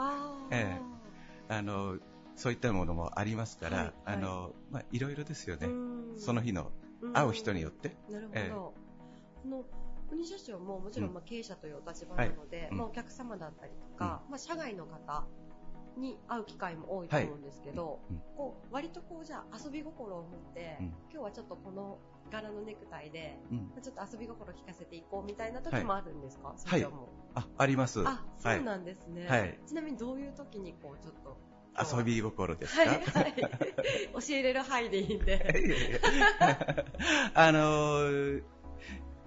[0.52, 0.80] え
[1.50, 1.98] あの、
[2.36, 3.96] そういったものもありますから、はいはい。
[4.06, 5.68] あの、まあ、いろいろですよね。
[5.68, 5.70] う
[6.16, 6.20] ん。
[6.20, 6.72] その日の
[7.02, 7.14] うん。
[7.14, 7.96] 会う人によって。
[8.10, 8.74] なるほ
[9.50, 9.64] ど。
[10.10, 11.16] 国社長ももちろんうん。
[11.16, 12.68] まあ経営者というお立場なので、はい。
[12.70, 12.78] うん。
[12.78, 15.26] まあ、お客様だったりとか、まあ、社外の方
[15.98, 18.22] に会う機会も多いと思うんですけど、うん。
[18.36, 20.86] こう割とこうじゃあ遊び心を持って、うん。
[20.86, 21.98] 今日はちょっとこの
[22.30, 27.10] 柄のネクタイで、うんまあちょっと遊び心聞かせていこうみたいな時もあるんですか、社はい長も。
[27.36, 28.02] あ、あります。
[28.06, 29.28] あ、そうなんですね。
[29.28, 31.38] はいちなみにどういう時にこうちょっと。
[31.80, 33.34] 遊び心ですか、はい、はい。
[34.28, 36.02] 教えれる範囲でいいんで。
[37.36, 38.44] あのー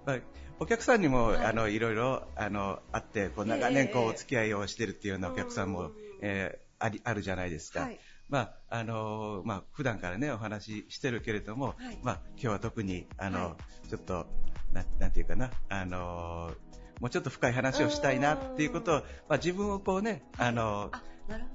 [0.05, 0.19] まあ
[0.59, 7.81] お客さんにも、はいあのいろいろあのあってこう長年こうお付き合いをしてるっていうようなお客さんも、うんえーありあるじゃないですか。
[7.81, 7.99] はい。
[8.31, 11.99] まああのーまあ普段からねお話ししてるけれども、はい。
[12.01, 13.57] まあ今日は特にあの、は
[13.87, 14.25] ちょっと
[14.73, 16.71] ななんていうかなあのー
[17.01, 20.91] もうちょっと深い話をしたいなっていうことを、まあ、自分をこうね、あの。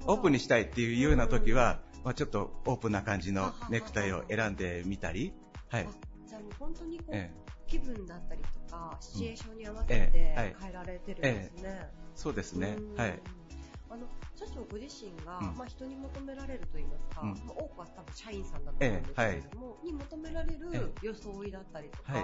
[0.05, 5.33] オープンにしたいっていうような時は、まあ、ちょっとオープンな感じのネクタイを選んでみたり、
[5.69, 5.87] はい。
[6.27, 7.47] じゃあもう本当にこう、ええ。
[7.67, 11.89] 気分だったりとか、シチュエーションに合わせえて変えられてるんですね。
[12.15, 12.75] そうですね。
[12.77, 12.95] うん。
[12.95, 13.19] はい。
[13.89, 15.57] あの、社長ご自身が、うん。
[15.57, 17.29] まあ人に求められると言いますか、うん。
[17.29, 22.23] まあ多くは多分社員さんだと思うんですけれども、に求められるえ装いだったりとか、はい。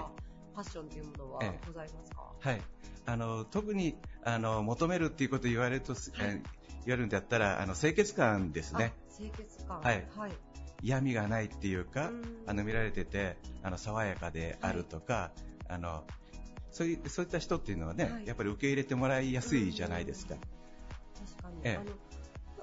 [0.54, 1.66] ファッションというものはええ。
[1.66, 2.62] ございますか、はい。
[3.06, 6.42] あの、特に、あの、求めるっていうことを言われると、えー
[6.86, 8.92] 言われるんだったら、あの、清潔感ですね。
[8.94, 9.80] あ清潔感。
[9.80, 10.06] はい。
[10.14, 10.32] はい。
[10.82, 12.22] 嫌味がないっていうか、うん。
[12.46, 15.32] あの、見られてて、あの、爽やかであるとか、
[15.66, 16.04] あの、
[16.70, 18.26] そういう、そういった人っていうのはね、はい。
[18.26, 20.36] やっぱり受け入れてもらいやすいじゃないですか。
[21.64, 21.92] ええあの、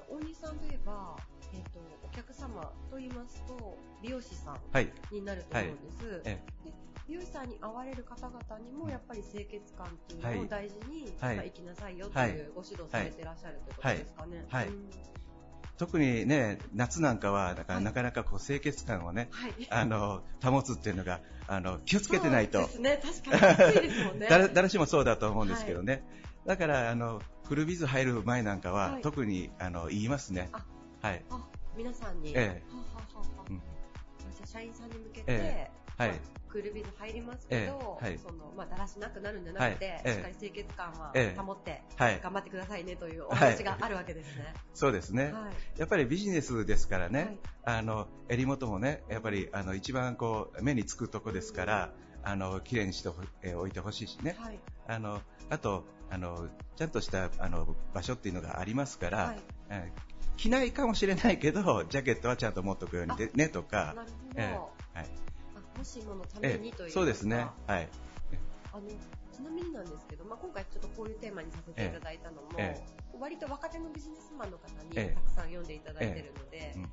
[0.08, 1.16] 大西さんといえば、
[1.52, 4.92] えっ、と、お客様と言いますと、美容師さんはい。
[5.10, 6.22] になると思うんです。
[6.24, 6.72] えで
[7.08, 14.46] 美容師さんに会われる方々にもやっぱり清潔感っていうはいのを大事に、はいまあ生きなさいよとはいいうご指導されてらっしゃるということですかね。
[14.48, 14.90] はいはいうん
[15.78, 19.54] 特にね、夏なんかは、だからはいなかなかこう清潔感をね、はい。
[19.68, 22.66] あの、保つっていうのが、あの、気をつけてないとそう。
[22.68, 23.00] ですね。
[23.02, 24.26] 確かにきついですもんね。
[24.30, 26.04] 誰誰しもそうだと思うんですけどね。
[26.46, 27.20] だから、あの、
[27.52, 29.02] フルビズ入る前なんかは、はい。
[29.02, 30.48] 特に、あの、言いますね。
[30.52, 30.64] あ。
[31.06, 31.22] はい。
[31.28, 31.38] あ、
[31.76, 32.30] 皆さんに。
[32.30, 32.62] ええ。
[32.70, 33.44] はははは。
[33.50, 33.58] うん。
[33.58, 36.08] じゃあ社員さんに向けて、えはい。
[36.12, 38.08] まあクールビズ入りますけど、ええ。
[38.08, 38.18] はい。
[38.18, 40.00] その、まあ、だらしなくなるんじゃなくて、はい。
[40.02, 40.12] ええ。
[40.14, 42.20] しっかり清潔感はええ保って、はい。
[42.22, 44.54] 頑張ってくださいねというお話があるわけですね。
[44.72, 45.32] そうですね。
[45.32, 45.78] はい。
[45.78, 47.78] やっぱりビジネスですからね、はい。
[47.80, 51.92] あの、襟元もね、やっぱり、あの、一番こう、目につくとこですから、
[52.22, 54.36] あの、綺麗にしてほえーおいてほしいしね。
[54.38, 54.58] はい。
[54.86, 55.20] あの、
[55.50, 59.38] あと、あの、ちゃんとした、あの、場所っていうのがありますから、はい
[59.70, 64.34] えー着ないかもしれないけど、ジャケットはちゃんと持っとくようにでねとかな、るほど。
[64.36, 64.42] え
[64.94, 65.08] はい
[65.74, 67.54] あもしものためえにというーそうですねか。
[67.66, 67.88] はい。
[68.72, 68.82] あの
[69.30, 72.82] ちなみになんですけど、まあ、今回ちょっとこういうテーマにさせていただいたのも、え
[73.20, 76.88] 割と若手のビジネスマンの方にええたくさん読んでいただいてるので、うん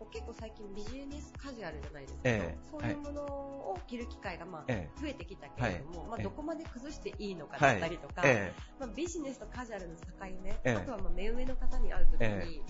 [0.00, 6.24] こう結構最近ビジネスカジュアルじゃないですか、ええそういうものを着る機会がまあえ増えてきたけれども、まあ、ええ。
[6.24, 10.02] どこまで崩していいのかはいだったりとか、えまあ、ビジネスとカジュアルの境
[10.42, 10.72] 目、ええ。
[10.72, 12.60] あとはまあ目上の方に会うときに、え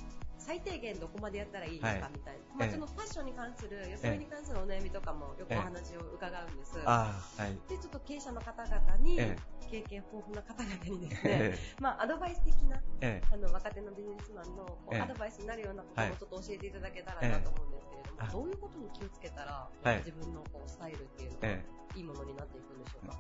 [0.41, 2.11] 最低限どこまでやったらいいのかはい。
[2.13, 6.79] みたいな、まあ、ええそのファッションに関する、装いに関するお悩みとかもよくお話を伺うんです。
[6.81, 7.69] はい。
[7.69, 9.37] で、ちょっと経営者の方々に、え
[9.71, 13.27] 経験豊富な方々にですね、えまあ、アドバイス的な、ええ。
[13.33, 15.01] あの、若手のビジネスマンのこうええ。
[15.03, 16.11] アドバイスになるようなことはい。
[16.11, 18.33] をちょっと教えていただけたらなと思うんですけれども、ええ。
[18.33, 19.99] どういうことに気をつけたら、はい。
[19.99, 21.65] 自分のこうスタイルっていうのが、え
[21.95, 23.17] いいものになっていくんでしょうか？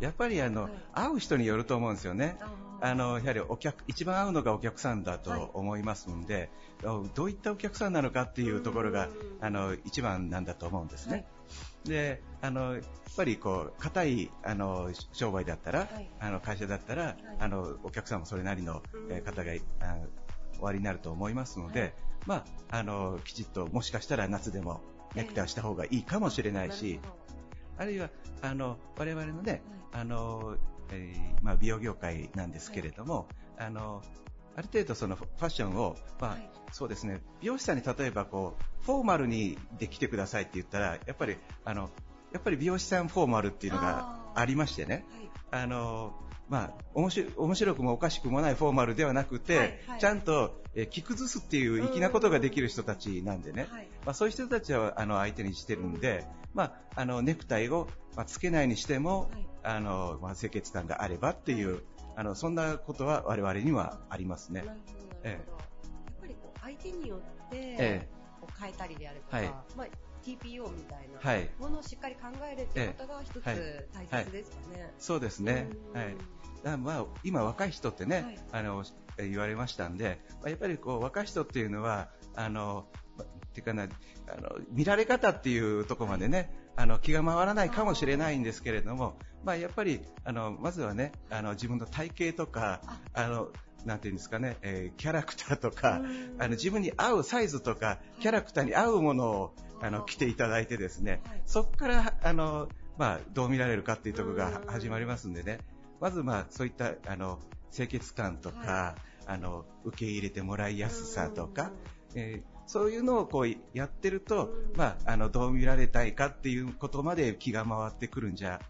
[0.00, 0.72] やっぱりあの、はい。
[0.92, 2.38] 会う人によると思うんですよね。
[2.80, 6.51] あの、やはりお客、一番会うのがお客さんだと思いますんで、
[7.14, 9.08] どういったお客さんなのかっていうところが、
[9.40, 11.26] あの、一番なんだと思うんですね。
[11.84, 12.82] で、あの、やっ
[13.16, 16.08] ぱりこう、硬い、あの、商売だったら、はい。
[16.20, 19.96] あの、会社だったら、あの、お客さんもそれなりの、えー方が、あ
[20.60, 21.92] おありになると思いますので、はい。
[22.26, 22.34] ま
[22.70, 24.80] あ、あの、きちっと、もしかしたら夏でも
[25.14, 27.00] ネクタイをした方がいいかもしれないし、
[27.76, 28.10] あるいは、
[28.42, 30.56] あの、我々のね、はあの、
[30.90, 33.28] えーまあ、美容業界なんですけれども、
[33.58, 34.02] あの、
[34.56, 36.48] ある程度そのファッションを、まあ、はい。
[36.72, 41.90] そうですね、美容師さんに例えばこう、フォーマルにで来てくださいって言ったら、やっぱり、あの、
[42.32, 45.06] やっぱり美容師さんフォーマルっていうのがありましてね、
[45.50, 45.62] はい。
[45.64, 46.14] あの、
[46.48, 47.10] まあ、面
[47.54, 49.78] 白くもおかしくもないフォーマルではなくて、はい。
[49.86, 50.00] はい。
[50.00, 53.88] ちゃんと、えー着崩すっていう粋なことができる人たちなんでね、はい。
[54.06, 59.46] まあ、そういう人たちはあの相手にしてるんで、まあ、あのネクタイを、まあ、つけないにしても、はい。
[59.64, 61.82] あのまあ、清潔感があればっていう、
[62.16, 64.72] あのそんなことは我々にはありますねな。
[64.72, 64.92] るほ
[65.22, 65.58] ど、なるほど。
[65.58, 68.08] やっぱりこう、相手によって、え
[68.40, 69.46] こう変えたりであるとか、はい
[69.76, 69.86] まあ、
[70.24, 74.94] TPO みたいなはいものをしっかり考えるっていうことが一つはい大切ですかね。
[74.98, 75.68] そうですね。
[75.94, 76.16] うんはい。
[76.62, 78.84] だまあ、今若い人ってね、はいあの、
[79.18, 82.86] え言われましたんで、まあやっぱりこう、若い人っていうのは、あの、
[83.52, 92.80] ていうかな、あの、見られ方っていうところまでね、あの、気が回らないかもしれないんですけれども、まあやっぱり、あの、まずはね、あの、自分の体型とか、
[93.14, 93.26] あ。
[93.26, 93.48] の、
[93.84, 96.36] なんていうんですかね、えーキャラクターとか、うん。
[96.38, 101.42] あの、自分に合うサイズとか、キャラクターに合うものを、あの、着ていただいてですね、はい。
[101.46, 104.66] そこから、あの、まあ、どう見られるかっていうところがうん。
[104.68, 105.58] 始まりますんでね、
[106.00, 107.40] まずまあ、そういった、あの、
[107.72, 111.72] 清潔感とか、はあの、受け入れてもらいやすさとか
[112.14, 114.76] うん、えーそういうのをこうやってると、うん。
[114.76, 118.60] まあ、あの、どう見られたいかっていうことまで気が回ってくるんじゃ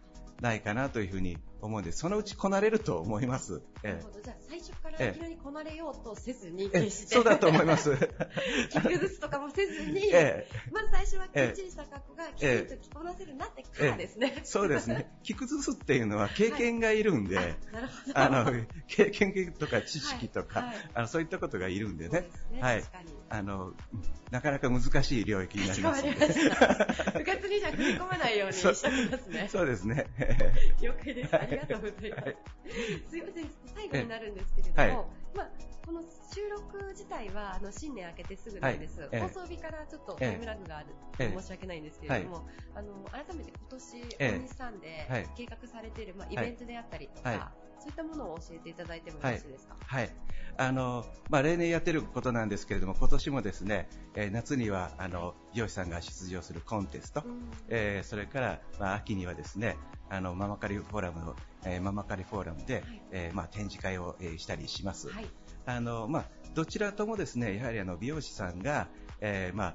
[0.42, 3.62] ないかなというふうに思うんで、そのうちこなれると思います。
[3.82, 4.20] えなるほど。
[4.20, 7.14] じゃあ、最初からええいきなりこなれようとせずに、え決して。
[7.14, 7.96] そうだと思います。
[8.70, 14.40] 着崩すとかもせずに、ええまず最初はきっちりした格好がきちんと着こなせるなってからですね。
[14.44, 15.10] そうですね。
[15.22, 17.42] 着崩すっていうのは経験がいるんで、あ
[17.72, 18.18] なるほど。
[18.18, 22.30] あの、経験とか知識とか、はいはいあのそういったことがいるんでねで。
[22.30, 22.84] すねはい。
[23.28, 23.72] あの、
[24.30, 26.02] なかなか難しい領域になります。
[26.02, 26.10] 部
[27.24, 28.68] 活にじゃ踏み込まないように して
[29.10, 29.48] ますね。
[29.50, 30.06] そうですね。
[30.80, 31.34] 了解です。
[31.52, 32.24] ありがとうございます。
[32.24, 32.36] はい
[33.10, 34.92] すいません、最後になるんですけれども、はい
[35.36, 35.50] まあ、
[35.84, 39.08] この収録自体はあの新年明けてすぐなんです、はい。
[39.12, 39.20] ええ。
[39.20, 40.86] 放送日からちょっとタイムラグがある、
[41.18, 44.30] ええ申し訳ないんですけれども、あの改めて今年、ええ。
[44.32, 45.28] 大西さんではい。
[45.36, 47.40] 計画されている、まあ、イベントであったりとか、はい
[47.82, 49.76] そういったものを教えていただいてもよろしいですか？
[49.84, 50.10] はい。
[50.58, 59.76] あの、まあ、例年やってることなんですけれども、今年もですね、えー夏には、あの、美容師さんが出場するコンテスト、うんえーそれから、まあ、秋にはですね、
[60.10, 65.08] あの、ママカリフォーラムの、えーママカリフォーラムで、はいえーまあ、展示会を、えーしたりします。
[65.08, 65.26] はい。
[65.64, 66.24] あの、まあ、
[66.54, 68.88] どちらともですね、やはりあの、美容師さんが、
[69.20, 69.74] えーまあ、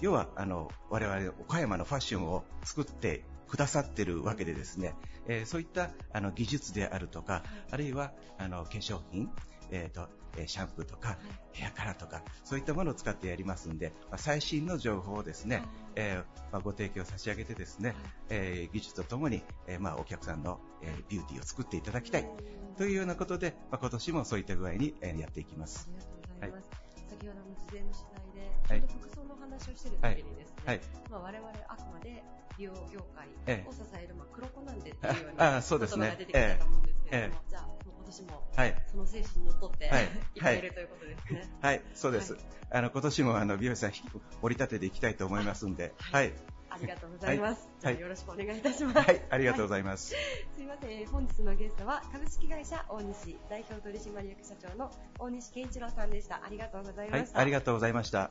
[0.00, 4.94] 要は、あの、我々、岡山のファッションを作ってくださってるわけでですね、
[5.26, 9.28] えーそういった、あの、技術であるとか、あるいは、あの、化粧品、
[9.72, 11.18] えっ、と、えーシャンプーとか、
[11.52, 15.64] ヘアカラーとか、そういったものを使ってやりますんで、まあ、最新の情報をですね、
[15.96, 17.96] えーまあ、ご提供差し上げてですね、
[18.28, 22.30] えー技術とともに、えーまあ、お客さんの、えービューティーを作っていただきたい。
[22.78, 25.88] というようなことで、まあ、今年もそういった具合に、えーやっていきます。
[25.90, 26.90] ありがとうございます。
[27.10, 28.88] 先ほどの事前の取材で、はい。
[29.00, 30.80] 服装のお話をしてる時にですね、はい。
[31.10, 32.22] まあ、我々あくまで
[32.60, 38.82] 美容業界ええを支える、まあ、黒子なんでっていうようあなあそうですね言葉が出てきたと思うんですけれども、えじゃあ、もう今年もはい。
[38.90, 41.50] その精神にのっとって、はいい、かれるということですね。
[41.62, 42.34] はい、そうです。
[42.34, 42.42] はい
[42.72, 44.02] あの、今年もあの、美容師さん引き
[44.40, 46.32] 盛り立てていきたいと思いますんで、はい。
[46.70, 47.68] ありがとうございます。
[47.82, 48.98] はいよろしくお願いいたします。
[48.98, 50.14] はい、ありがとうございます。
[50.54, 56.44] すいません、本日のゲストは株式会社大西代表取締役社長の大西健一郎さんでした。
[56.44, 57.40] ありがとうございはいまし、た。
[57.40, 58.30] ありがとうございました。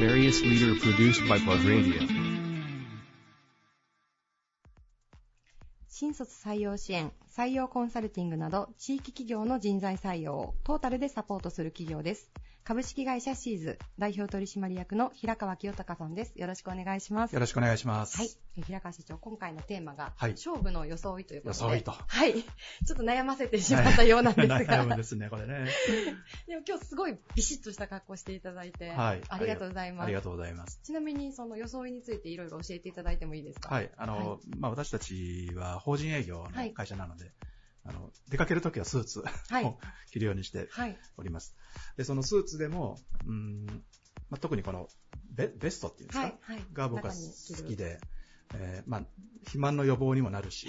[0.00, 2.02] Various leader produced by Plug Radio.
[5.88, 12.32] 新卒採用支援、採用コンサルティングなど、地域企業の人材採用をトータルでサポートする企業です。
[12.64, 16.32] 株式会社シーズ代表取締役の平川清隆さんです。
[16.36, 17.32] よろしくお願いします。
[17.32, 18.18] よろしくお願いします。
[18.18, 18.28] はい。
[18.56, 21.58] え平川社長、今回のテーマが、はい勝負の装いということで。
[21.58, 22.34] 装いとはい。
[22.86, 24.60] ちょっと悩ませてしまったようなんですが。
[24.62, 25.66] 悩むですね、これね。
[26.46, 29.22] でも今日すごいビシッとした格好していただいて、はい。
[29.28, 30.06] ありがとうございます。
[30.06, 30.78] ありがとうございます。
[30.84, 33.74] ちなみに、その装いについていろいろ教えていただいてもいいですか？
[33.74, 33.90] はい。
[33.96, 37.32] あの、まあ、私たちは法人営業はいの会社なので、
[37.84, 39.78] あの、出かけるときはスーツはいを
[40.10, 40.98] 着るようにしてはい。
[41.16, 41.56] おります。
[41.96, 43.66] で、そのスーツでも、うん、
[44.30, 44.88] まあ、特にこの
[45.34, 46.38] ベベストっていうんですか、はい。
[46.42, 46.64] はい。
[46.72, 47.76] が僕は好き。
[47.76, 47.98] で、
[48.54, 49.02] えーまあ、
[49.40, 50.68] 肥満の予防にもなるし、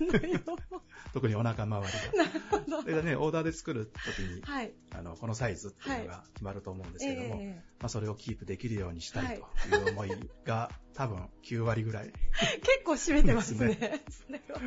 [1.12, 2.82] 特にお腹周りが。
[2.82, 4.72] それでね、オーダーで作るときに、はい。
[4.92, 12.12] あの、このサイズっていうのが決まると思うんですけども、えまあ、それをキープできるようにしたいという思いが、多分9割ぐらい。
[12.42, 13.74] え 結構締めてますね。
[13.74, 14.60] ですそれは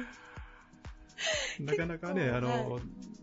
[1.60, 2.80] なかなかね、あの、は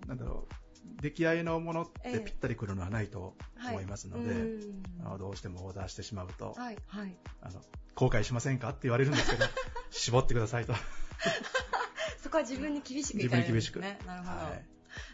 [0.06, 0.54] なんだろう、
[1.02, 6.78] 出来合いのものっええてぴったりくるのはないとはい思いますので、うんあのどうしてもオーダーしてしまうと、はい。
[6.86, 7.16] はい。
[7.40, 7.60] あの
[7.94, 9.44] 後悔しませんかって言われるんですけど、
[9.90, 10.74] 絞ってくださいと。
[12.22, 13.98] そこは自分に厳しくいかれるんですね。
[14.06, 14.36] なるほど。
[14.36, 14.66] はい。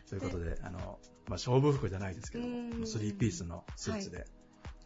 [0.08, 2.44] ということで、あの、まあ、勝負服じゃないですけど
[2.86, 4.26] スリーピースのスーツで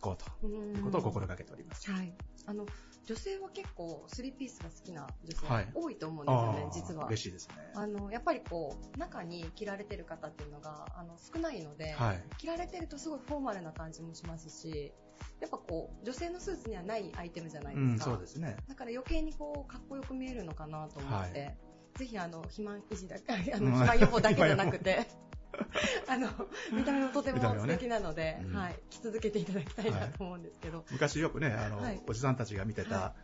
[0.01, 1.91] 行こうとうんいうことを心がけております。
[1.91, 2.15] はい。
[2.47, 2.67] あの、
[3.05, 7.07] 女性は結構スリーピースが好きな女性はい多いと思うんですよね、実は。
[7.07, 7.55] 嬉しいですね。
[7.75, 12.23] あの、やっぱりこう、中に着られてる方っていうのが、あの、少ないので、はい。
[12.39, 14.93] 着られてるとすごいフォーマルな感じもしますし、
[15.41, 18.11] やっぱこう、女性のスーツにはないアイテムじゃないですか。
[18.11, 18.57] うん、そうですね。
[18.69, 21.53] だから余計にこう、かっこよく見えるのかなと思って、は
[21.99, 25.07] ぜひあの、肥満維持だ、あの、うん肥満予防だけじゃなくて、
[26.09, 26.29] あの、
[26.73, 30.85] 見た目もとても素敵なので、うんはい、着続けていただきたいなと思うんですけど。
[30.91, 33.15] 昔よくね、あの、はいおじさんたちが見てた、は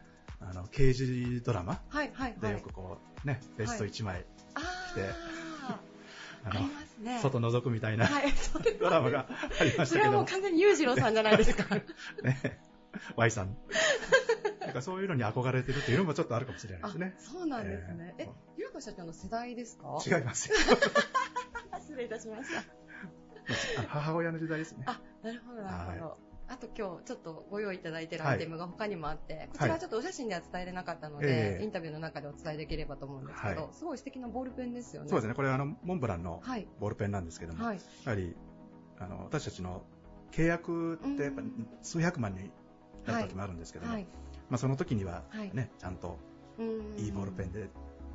[0.40, 2.40] あの、刑事ドラマはい、はい、はい。
[2.40, 4.24] でよくこう、ね、ベスト1枚、
[4.54, 4.60] あ
[4.92, 5.12] 着てー
[6.44, 6.68] あの、
[7.04, 7.20] ね。
[7.20, 8.32] 外覗くみたいな、はい、
[8.78, 9.26] ドラマが
[9.60, 11.74] ありましそれはもう完全に裕次郎さんじゃないですか。
[12.22, 12.60] ね、
[13.16, 13.56] Y さん。
[14.60, 17.14] なんかそういうのに憧れてるっていうのもちょっとあるかもしれないあですね。
[17.18, 18.14] そうなんですね。
[18.18, 19.98] えーえ、ゆうこ社長の世代ですか？
[20.06, 20.56] 違いますよ。
[21.88, 22.62] 失礼いたしました。
[23.88, 24.84] 母親の時代ですね。
[24.86, 26.18] あ、なるほど、なるほど。
[26.48, 35.08] あと今日ちょっとご用意いただいてるはいアイテムが他にもあって、こちらはちょっとお写真では伝えれなかったので、ええインタビューの中でお伝えできればと思うんですけど、はいすごい素敵なボールペンですよね。
[35.08, 36.66] そうですね、これはあの、モンブランのはい。
[36.78, 37.76] ボールペンなんですけども、はい。
[37.76, 38.36] やはり、
[38.98, 39.82] あの、私たちの
[40.32, 42.50] 契約ってやっぱうん数百万に
[43.06, 44.06] なる時もあるんですけども、はい。
[44.50, 46.18] まあその時にははいね、ちゃんと
[46.58, 47.68] うんいいボールペンで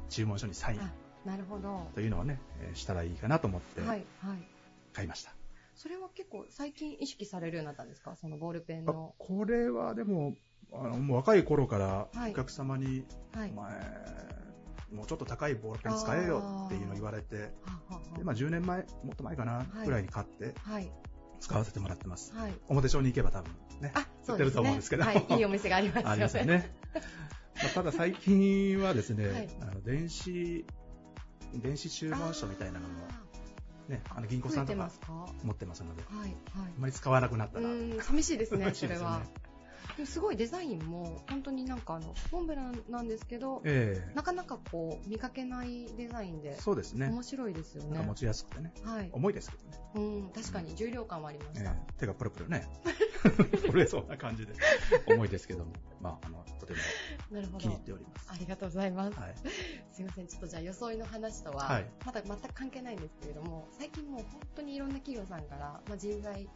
[0.10, 0.92] 注文書にサインあ、
[1.26, 1.88] なるほど。
[1.96, 4.48] というのをね、えーしたらいいかなと思ってはい、はい。
[4.94, 5.32] 買いました。
[5.76, 8.16] それは結構最近意識されるようになったんですか？
[8.16, 9.16] そのボールペンあの。
[9.18, 10.36] これはでも、
[10.74, 13.52] あのもう若い頃からはいお客様に、はい。
[13.52, 13.72] お前、
[14.94, 20.92] もうちょっと高いボールペン使えよっていうのを言われて、でまあ、10年前、もっと前かな、はいぐらいに買ってはい。
[21.40, 22.34] 使わせてもらってます。
[22.36, 22.54] はい。
[22.70, 23.52] 表帳に行けば多分
[23.82, 23.92] ね、
[24.28, 24.52] 売ってる。
[24.52, 25.26] と思うんですけどはい。
[25.30, 26.10] いいお店がありますよね。
[26.12, 26.72] ありますよね。
[27.56, 30.66] まあただ最近はですね、はいあの電子、
[31.56, 33.08] 電子注文書みたいなのも、
[33.88, 34.90] ね、あの銀行さんとか
[35.44, 36.20] 持ってますので、い。
[36.20, 36.36] はい。
[36.56, 39.22] あんまり使わなくなったら、うん、寂しいですね それは。
[40.06, 47.08] すごいデザインも、本当になんかあの、モンブランなんですけど、ええなかなかこう、見かけないデザインで、そうですね。
[47.08, 48.16] 面白いですよね持。
[48.16, 49.10] ちやすくてね、はい。
[49.12, 51.72] 重いですけどね、うん、確かに重量感はありました。
[51.72, 52.68] ええ手がプルプルね、
[53.72, 54.54] 震えそうな感じで、
[55.08, 56.80] 重いですけども、まあ、あの、とても
[57.60, 57.86] 気に入っ。
[57.86, 58.30] ております。
[58.32, 59.20] ありがとうございます。
[59.20, 59.36] はい。
[59.92, 66.50] すいません、ちょっとじゃあ装いの話とは、はいまだ全く関係ないんですけれども、最近もう本当にいろんな企業さんから、まあ、人材、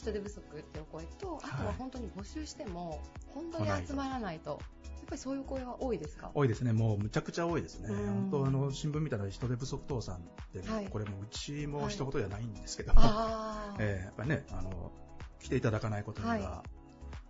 [0.00, 3.02] 人手不足っていうお声と、あとは本当に募集しても、
[3.34, 4.60] 本当に集まらないと、やっ
[5.06, 6.30] ぱりそういう声は多いですか？
[6.34, 7.88] 多いですね、もうむちゃくちゃ多いですね。
[7.90, 8.06] うん。
[8.30, 10.88] 本当あの、新聞見たら人手不足倒産って、はい。
[10.88, 14.92] これもううちも一言じゃないんですけど、ああ、 ええやっぱりね、あの、
[15.40, 16.62] 来ていただかないことには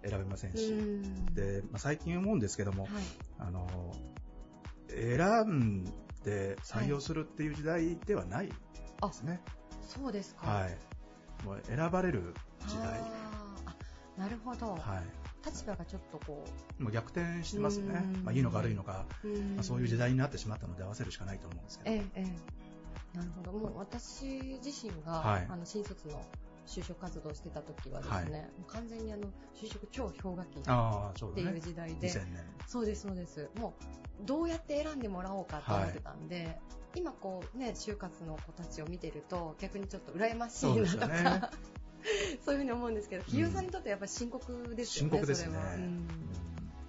[0.02, 2.92] 選べませんし、うんで、まあ、最近思うんですけども、はい、
[3.38, 3.66] あの、
[4.88, 5.84] 選ん
[6.24, 8.54] で採用するっていう時代ではないで
[9.12, 9.40] すね。
[9.86, 10.46] そうですか。
[10.46, 10.76] はい。
[11.44, 12.34] もう選ばれる
[12.66, 12.86] 時代。
[12.86, 15.02] あーあなるほど、は
[15.44, 16.44] 立場がちょっとこ
[16.78, 16.82] い。
[16.82, 18.24] もう逆転してますねうん。
[18.24, 19.04] まあ、いいのか悪いのか、
[19.54, 21.90] まあ、そういう時代になってしまったので合わせるしかないと思うんですけど。
[21.90, 22.58] ええええ
[23.16, 23.52] なるほど。
[23.52, 26.22] もう私自身が、はいあの新卒の
[26.68, 31.60] 就職活動をしてた時はですね、はいもう完全にあの就職超氷河期っていう。
[31.60, 32.44] 時代で、2000年。
[32.66, 33.48] そうですそうです。
[33.58, 33.74] も
[34.22, 36.60] うどうやって選んでもらおうかと思ってたんで、
[36.94, 41.40] 今こうね就活の子たちを見てると逆にちょっと羨ましいなとか、よね。
[42.44, 45.10] そういうふうに思うんですけど、企業さんにとってやっぱり深刻ですよね。
[45.10, 45.74] 深刻ですねそれは。
[45.74, 46.08] うん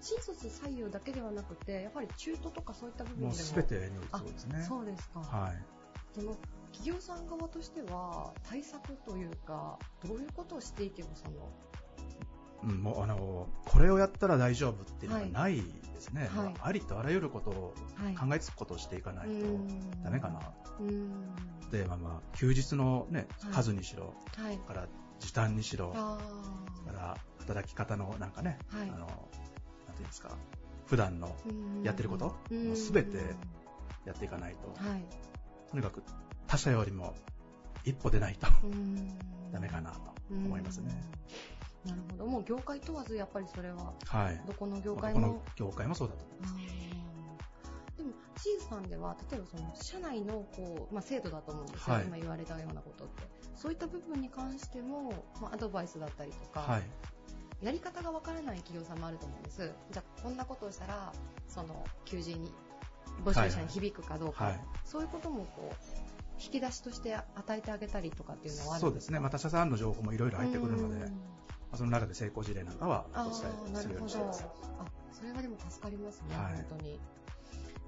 [0.02, 3.28] 新卒採用だけではなくて、やはり中途とかそういった部分でも。
[3.28, 4.64] もうすべてにおいてそうですね。
[4.64, 5.20] そうですか。
[5.20, 5.58] はい。
[6.16, 6.36] その
[6.80, 9.78] 企業さん側としては対策というか
[10.08, 11.52] どういうことをしていけばその
[12.62, 15.62] うん、もうあのこれをやったら大丈夫っていうのがないで
[16.02, 16.54] すね、はい。
[16.62, 18.16] ありとあらゆることをはい。
[18.16, 20.42] 考えつくことをしていかないとうんダメかな、
[20.80, 21.10] うん。
[21.72, 23.54] でまあまあ休日の、ねはい。
[23.54, 24.58] 数にしろ、はい。
[24.58, 24.88] から
[25.20, 26.20] 時短にしろ、か
[26.92, 28.90] ら働き方のなんかね、はい。
[28.90, 29.16] あのなんてい
[30.00, 30.32] うんですか、
[30.86, 32.36] 普段のーやってること、
[32.76, 33.18] すべて
[34.06, 35.06] やっていかないと、はい。
[35.72, 36.04] とにかく
[36.50, 37.14] 他者よりも
[37.86, 39.18] 一歩出ないとうん
[39.52, 40.00] ダメかなと
[40.32, 40.92] 思いますね。
[41.86, 44.42] なるほどもう業界問わずやっぱりそれははい。
[44.46, 46.56] どこの業こ界もの業界もそうだと思います。
[47.98, 53.24] でも、チーズさんでは、例えばその社内のこう、まあ、制度だと思うんですよ、はい今言われたようなことって。
[53.56, 56.84] そういった部分に関しても、まあ、アドバイスだったりとか、はい。
[57.62, 59.72] やり方がわからない企業さんもあると思うんです。
[59.92, 61.12] じゃあ、こんなことをしたら、
[61.48, 62.54] その、求人に、
[63.26, 67.26] 募集者に響くかどうか、はいそういうこともこう、引き出しとして与
[67.58, 69.20] えてあげたりとかっていうのはそうですね。
[69.20, 71.12] また他社さんの情報もいろいろ入ってくるので、
[71.76, 74.04] その中で成功事例なんかはあお伝あ、えするよう。
[74.04, 74.46] にしてます。
[74.80, 77.00] あ、それはでも助かりますね、はい本当に。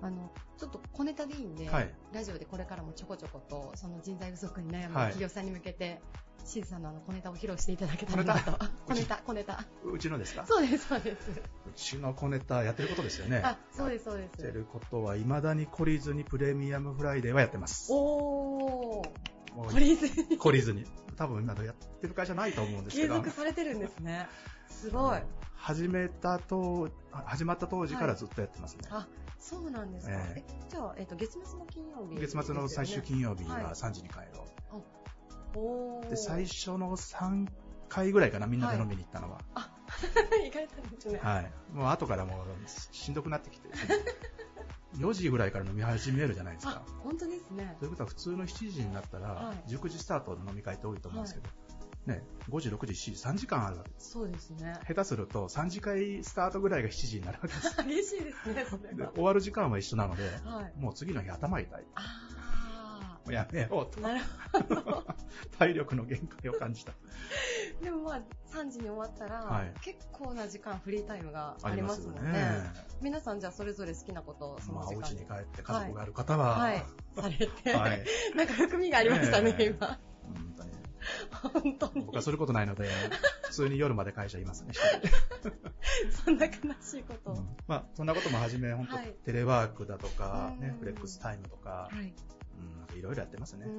[0.01, 6.01] あの、ちょっと小ネタでいいんで、はいラジオでこれからもちょこちょこと、その人材不足に悩むはい企業さんに向けて、
[6.43, 8.51] シーズさんのあの小ネタを披露していただけたらなと。
[8.63, 9.63] あ 小ネタ、小ネタ。
[9.85, 10.45] うちのですか？
[10.47, 11.29] そうです、そうです。
[11.31, 11.33] う
[11.75, 13.41] ちの小ネタやってることですよね。
[13.45, 14.51] あ、そうです、そうでやってす。
[14.51, 17.91] ることは、未だに懲りずにプレミアムフライデーはやってます。
[17.93, 19.09] おー、
[19.67, 20.85] 懲りずに懲りずに。
[21.17, 24.27] 多分今のやってる会社ないと思うんですけど継続、されてるんですね。
[24.69, 25.19] すごい。
[25.53, 28.89] 始めたと、始まった当時からずっとやってますね。
[28.89, 29.07] あ、
[29.41, 30.13] そうなんですか。
[30.13, 34.47] ええじゃあ、えっ、と、月末の金曜日、月末の最終金曜日はいは3時に帰ろ
[35.55, 36.09] おーう。
[36.09, 37.47] で、最初の3
[37.89, 39.41] 回ぐらいかな、みんなで飲みに行ったのは。
[40.45, 41.19] 意外とですね。
[41.21, 41.51] はい。
[41.73, 43.69] もう後からもうしんどくなってきて、
[44.97, 47.75] 4時ぐらいから飲み始めるじゃないですあか。、本当ですね。
[47.79, 51.49] ということは普通の7時になったらはい、19時スタートの飲み会って多いと思うんですけど、
[52.05, 54.11] ね、5時、6時、7時、3時間あるわけです。
[54.11, 54.73] そうですね。
[54.87, 57.77] 下手すると3時会スタートぐらいが7時になるわけです。
[57.83, 60.73] 激しいですね、それ終わる時間は一緒なので、はい。
[60.79, 61.85] もう次の日頭痛い。
[61.95, 64.01] あもうやめようとー、。
[64.01, 64.21] なる
[64.51, 65.05] ほど。
[65.59, 66.93] 体力の限界を感じた。
[67.81, 68.21] でもまあ、
[68.51, 72.31] 3時に終わったら、はい結構な時間フリータイムがあありりますもんね。
[72.31, 72.73] ね。
[73.01, 76.83] 皆さんじゃあそれぞれ好きなことをそのまあ、時間お家に帰って家族がある方は、はい、
[77.15, 79.87] されて、はい なんか含みがありましたね、ええ今。
[79.87, 80.71] 本当に
[81.31, 82.15] 本当に僕。
[82.15, 82.89] はすることないので、
[83.43, 84.73] 普通に夜まで会社いますね、
[86.25, 87.33] そんな悲しいことを。
[87.35, 92.13] うんまあ、そんなこともはじめ、本当、はいテレワークだとか、ねうん、フレックスタイムとか、はい。
[93.01, 93.69] ろいろやってますねう。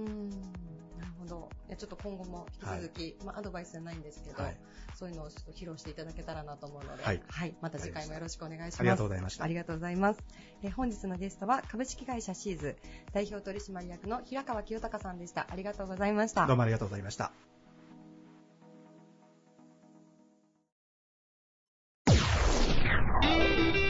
[1.23, 1.49] ほど。
[1.69, 4.57] いやちょっと今後も引き続き、まあアドバイスじゃないんですけど、はい
[4.95, 8.81] そういうのをちょっと披露していただけたらなと思うので、はいまた次回もよろしくお願いします。
[8.81, 10.21] ありがとうございましたありがとうございます。
[10.63, 12.77] えー本日のゲストは株式会社シーズ
[13.13, 15.47] 代表取締役の平川清隆さんでした。
[15.51, 16.47] ありがとうございました。
[16.47, 17.33] どうもありがとうございました。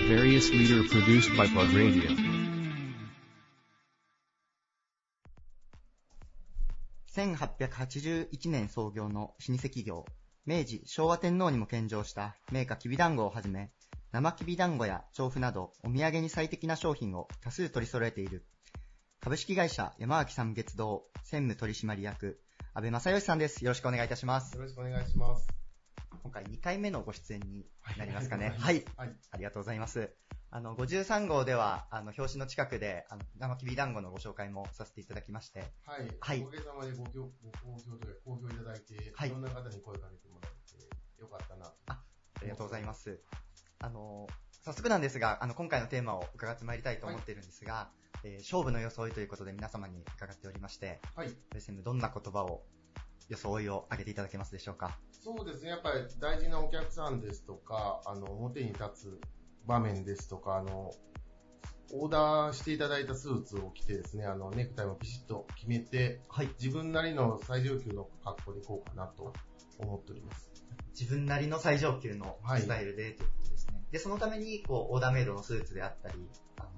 [0.08, 2.31] Various leader produced by Plug Radio.
[7.14, 10.06] 1881年創業の老舗企業、
[10.46, 13.70] 明治昭和天皇にも献上した名家きびだんごをはじめ、
[14.12, 18.46] 生きびだんごや調布などお土産に最適な商品を多数取り揃えている、
[19.20, 22.40] 株式会社山脇三月堂専務取締役、
[22.72, 23.62] 安倍正義さんです。
[23.62, 24.56] よろしくお願いいたします。
[24.56, 25.46] よろしくお願いします。
[26.22, 27.66] 今回2回目のご出演に
[27.98, 28.54] なりますかね。
[28.58, 28.84] はい。
[28.96, 29.14] はい。
[29.30, 30.10] ありがとうございます。
[30.54, 36.06] あの、53号では、あの、表紙の近くで、あの、生きびだんごのご紹介もさせていただきまして、はい。
[36.20, 41.72] はいおかげさまでご評ご好評というか、好評いただいて、はいいろんな方に声かけてもらって、よかったなと。
[41.86, 42.02] あ
[42.42, 43.18] りがとうございます。
[43.78, 44.26] あの、
[44.62, 47.90] 早速なんですが、あの、今回のテーマを伺ってまいりたいと思っているんですが、
[48.22, 51.30] えー勝負の装いということで皆様に伺っておりまして、はい。
[51.54, 52.62] 先生どんな言葉を、
[53.30, 54.98] 装いを挙げていただけますでしょうか？
[55.12, 55.70] そうですね。
[55.70, 59.20] やっぱり大事なお客さんですとか、あの、表に立つ
[59.66, 60.92] 場面ですとか、あの、
[61.94, 66.48] オーダーしていただいたスーツを着てですね、あの、ネクタイもピシッと決めて、はい。
[66.58, 69.32] 自分なりの最上級の格好でいこうかなと
[69.78, 70.50] 思っております。
[70.98, 73.82] 自分なりの最上級のはいスタイルでということですね。
[73.90, 76.14] で、そのために、こう、オーダーメイドのスーツであったり、
[76.56, 76.70] あの、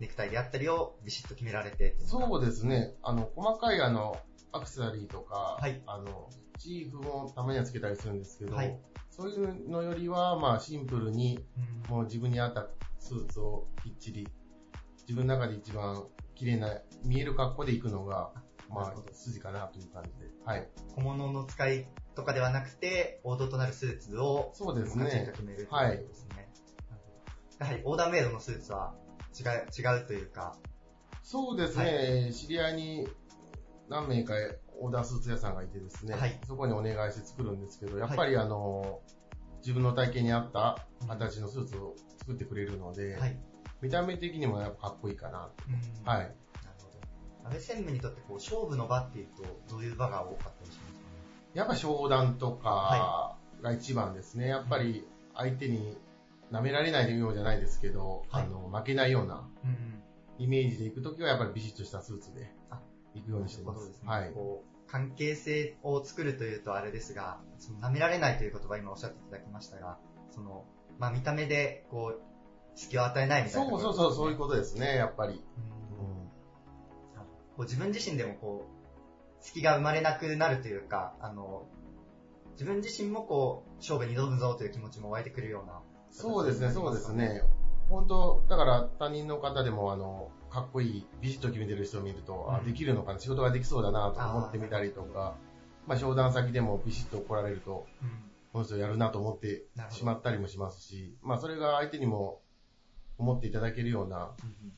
[0.00, 2.94] ネクタイであったりをビシッと決められてそうですね。
[3.02, 4.16] あの、細かいあの、
[4.50, 6.28] アクセサリーとか、はいあの、
[6.58, 8.76] チーフもたまにはつけたりするんですけど、はい
[9.18, 11.44] そういうのよりは、まあ、シンプルに、
[11.88, 11.96] うん。
[11.96, 14.28] もう自分に合ったスーツをきっちり、
[15.02, 18.32] 自分の中で一番綺麗な、見える格好で行くのが
[18.70, 20.30] まあ、筋かなという感じで。
[20.44, 20.68] はい。
[20.94, 25.04] 小物の使いとかではなくて、王道となるスーツを、そうですね。
[25.32, 26.48] 決めるということですね。
[27.58, 28.94] やはりオーダーメイドのスーツは
[29.38, 30.56] 違う、違うというか、
[31.22, 33.08] そうですね、知り合いに
[33.88, 34.34] 何名か
[34.80, 39.00] オーダースーツ屋さんがいてですね、はいそこにお願いして作るんですけど、やっぱりあの、
[39.60, 43.36] 自分の体型に合った形のスーツを作ってくれるので、はい。
[43.80, 45.38] 見た目的にもやっぱかっこいいかな。
[45.38, 46.18] はい。
[46.18, 46.32] なる
[46.80, 47.48] ほど。
[47.48, 50.98] 安倍専務にとってこう勝負の場っていうと、どういう場が多かったりしますか
[51.54, 54.48] やっぱ商談とかが一番ですね。
[54.48, 55.96] やっぱり相手に
[56.52, 60.02] 舐められないようじゃないですけど、はいあの負けないようなうん。
[60.38, 62.46] イメージで行くときはやっぱりビシッとしたスーツであ
[63.20, 63.92] 行くようにしてます。
[63.92, 64.08] すね。
[64.08, 64.32] はい。
[64.32, 69.98] こう関係性を作るというとあれですが、その舐められないという言葉今おっしゃっていただきましたが、
[70.30, 70.64] その、
[70.98, 72.20] まあ見た目でこう、
[72.74, 75.34] 隙を与えないみたいなそうそうそう、そういうこことですね、やっぱり。
[75.34, 75.36] う
[75.74, 75.78] ん
[77.58, 81.66] こう自分自身でもこう、隙が生まれなくなるというか、あの、
[82.52, 85.80] 自分自身もこう、勝負に挑むぞという気持ちも湧いてくるような。
[86.10, 87.42] そうですね、そうですね。
[87.88, 95.36] 本当、だから他人の方でも、あの、かっこいい、ビシッと決めてる人を見ると、あうんできるのかな、仕事ができそうだなと思ってみたりとか、
[95.86, 98.08] まあ商談先でもビシッと怒られると、うん。
[98.52, 102.40] この人やるなと思ってしまったりもしますし、まあそれが相手にも
[103.18, 104.72] 思っていただけるような、うん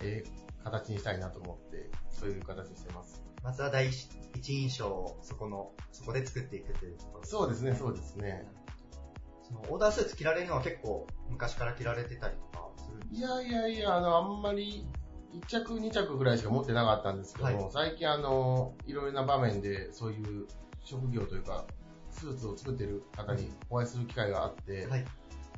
[0.00, 3.22] えー形にしたいなと思って、そういう形にしてます。
[3.42, 4.08] まずは第一
[4.54, 8.48] 印象をそこの、そこで作っていくというところそうですね、そうですね。
[9.42, 14.86] そのオーダースーツ着られるのは結構昔から着られてたりとかするいやいやいや、あの、あんまり、
[15.34, 20.46] 1着、2着ぐらいしか持ってなかったんですけども、はい最近あの、いろいろな場面で、そういう
[20.84, 21.64] 職業というか、
[22.10, 25.04] スーツを作ってる方にお会いする機会があって、はい。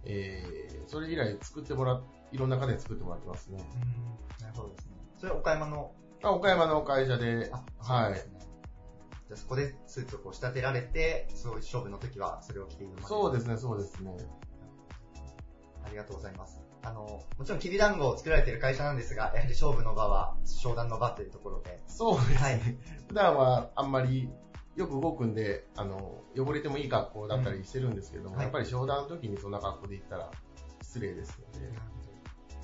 [0.04, 2.02] えー、それ以来作ってもらっ、
[2.32, 3.62] いろんな方に作ってもらってますね。
[3.74, 4.92] うんなるほどですね。
[5.18, 8.14] それは岡山の、あ岡山の会社で、あ、はい。
[8.14, 14.16] じゃあそこでスーツをこう仕立てられて、そういう勝負の時はそれを着ているそうですね、そうですね。
[15.84, 16.65] ありがとうございます。
[16.86, 21.82] あの、もちろんきびだんごを作られている会社なんですが、やはり勝負の場は商談の場というところで。
[21.88, 22.36] そうですね。
[22.36, 22.60] はい。
[23.08, 24.30] 普段はあんまり
[24.76, 28.44] よく動くんで、あの、汚れてもいい格好だったりしてるんですけども、うんはい。
[28.44, 30.30] やっぱり商談の時にそんな格好で行ったら
[30.80, 31.72] 失礼ですので、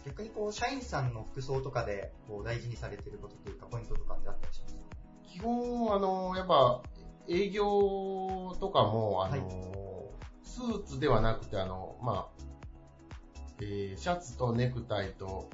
[0.07, 4.81] 逆にこう、社員さんの服装とかでこう大事にされていることというか、ポイントとかってあったりしますか？
[5.25, 6.83] 基本、あの、やっぱ、
[7.29, 9.49] 営業とかも、あの、
[10.45, 12.43] スーツではなくて、あの、まあ、
[13.63, 15.49] えーシャツとネクタイと、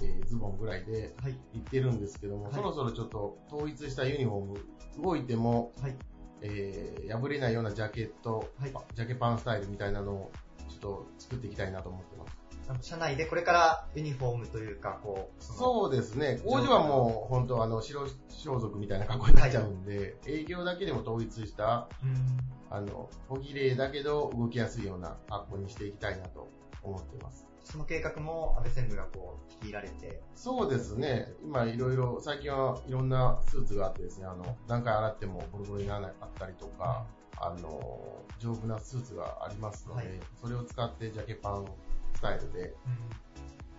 [0.00, 1.38] えーズボンぐらいではい。
[1.52, 5.96] 行ってるんですけども、はいそろそろちょっと統一したユニフォーム、動いても、はい。
[6.42, 10.32] えー破れないようなジャケット、はいジャケパンスタイルみたいなのを
[10.68, 12.36] ちょっと作っていきたいなと思ってます。
[12.80, 16.40] 社内でこれからユニフォームというか、こう、のそうですね。
[16.44, 22.36] 工場はもう本当あの白装束みたいな格好になっちゃうんで、営業だけでも統一した、うん
[22.68, 26.48] あの、小綺麗だけど動きやすいような格好にしていきたいなと
[26.82, 27.46] 思ってます。
[27.64, 31.32] その計画も安倍専務がこう、率いられて、そうですね。
[31.42, 37.06] 今いろいろ、最近はいろんなスーツがあってですね、あの、何回洗ってもボロボロにならなかったりとか、
[37.38, 41.66] あの、丈夫なスーツがありますので、はいそれを使ってジャケパン
[42.14, 42.74] スタイルで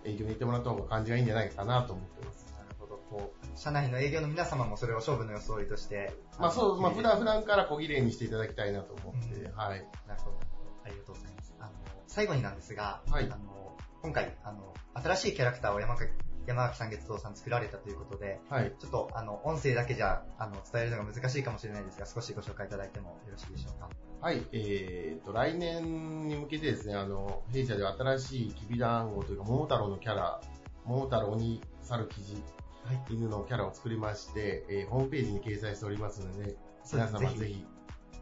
[0.04, 2.46] 営業に行ってもらった方が感じがいいんじゃないかなと思ってます。
[2.58, 9.86] なるほど、こう、社内の営業の皆様もそれを勝負の装いとして、まあそう、まあ普段、普な段から小綺麗にしていただきたいなと思って、うんはい。
[10.06, 10.36] なるほど。
[10.84, 11.37] ありがとうございます。
[12.08, 16.04] 最後になんですが、はいあの、今回、あの、新しいキャラクターを山か
[16.46, 18.72] 山脇さん月堂さん作られたということで、はい。
[18.78, 23.90] ちょっと、あの、音声だけじゃ、あの、伝えるのが難しいかもしれないですが、少しご紹介いただいてもよろしいでしょうか？
[24.22, 30.40] はい、えーと、来年に向けてですね、あの、弊社では新しいきびだんごというか、桃太郎のキャラ、
[30.86, 32.32] 桃太郎に猿生地、
[32.84, 33.04] はい。
[33.10, 37.66] 犬のキャラを作りまして、えーホームページに掲載しておりますので、そうですぜひ皆様ぜひ、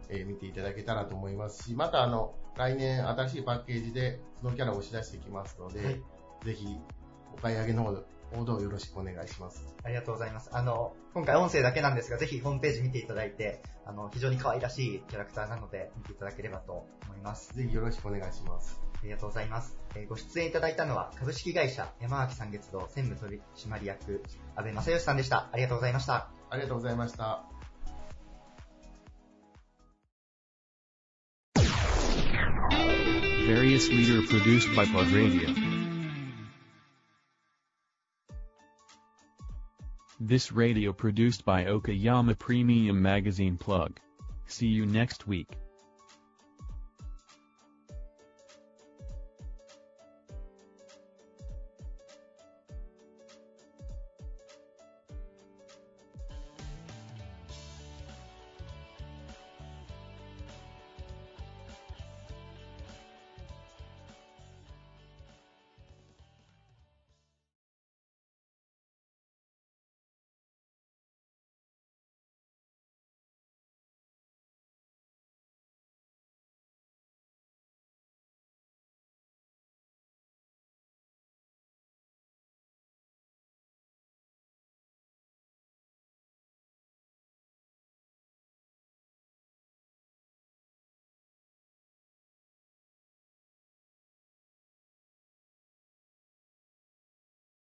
[0.08, 6.02] えー見ていただけたらと思いますし、またあの、来年新しいパッケージでそのキャラを押し出していきますので、はい
[6.44, 6.78] ぜひ、
[7.34, 8.04] お買い上げの方、
[8.36, 9.66] 報道よろしくお願いします。
[9.82, 10.50] ありがとうございます。
[10.52, 17.54] あの、今回音声だけなんですが、ぜひホームページ見ていただいて、あの、非常に可愛らしいキャラクターなので、見ていただければと思います。
[17.54, 18.80] ぜひよろしくお願いします。
[18.94, 19.76] ありがとうございます。
[19.94, 24.22] えーご出演いただいたのは、株式会社山脇三月堂専務取締役、
[24.54, 25.48] 安倍正義さんでした。
[25.52, 26.30] ありがとうございました。
[26.50, 27.55] ありがとうございました。
[33.46, 35.54] Various leader produced by Plug Radio.
[40.18, 44.00] This radio produced by Okayama Premium Magazine Plug.
[44.48, 45.48] See you next week.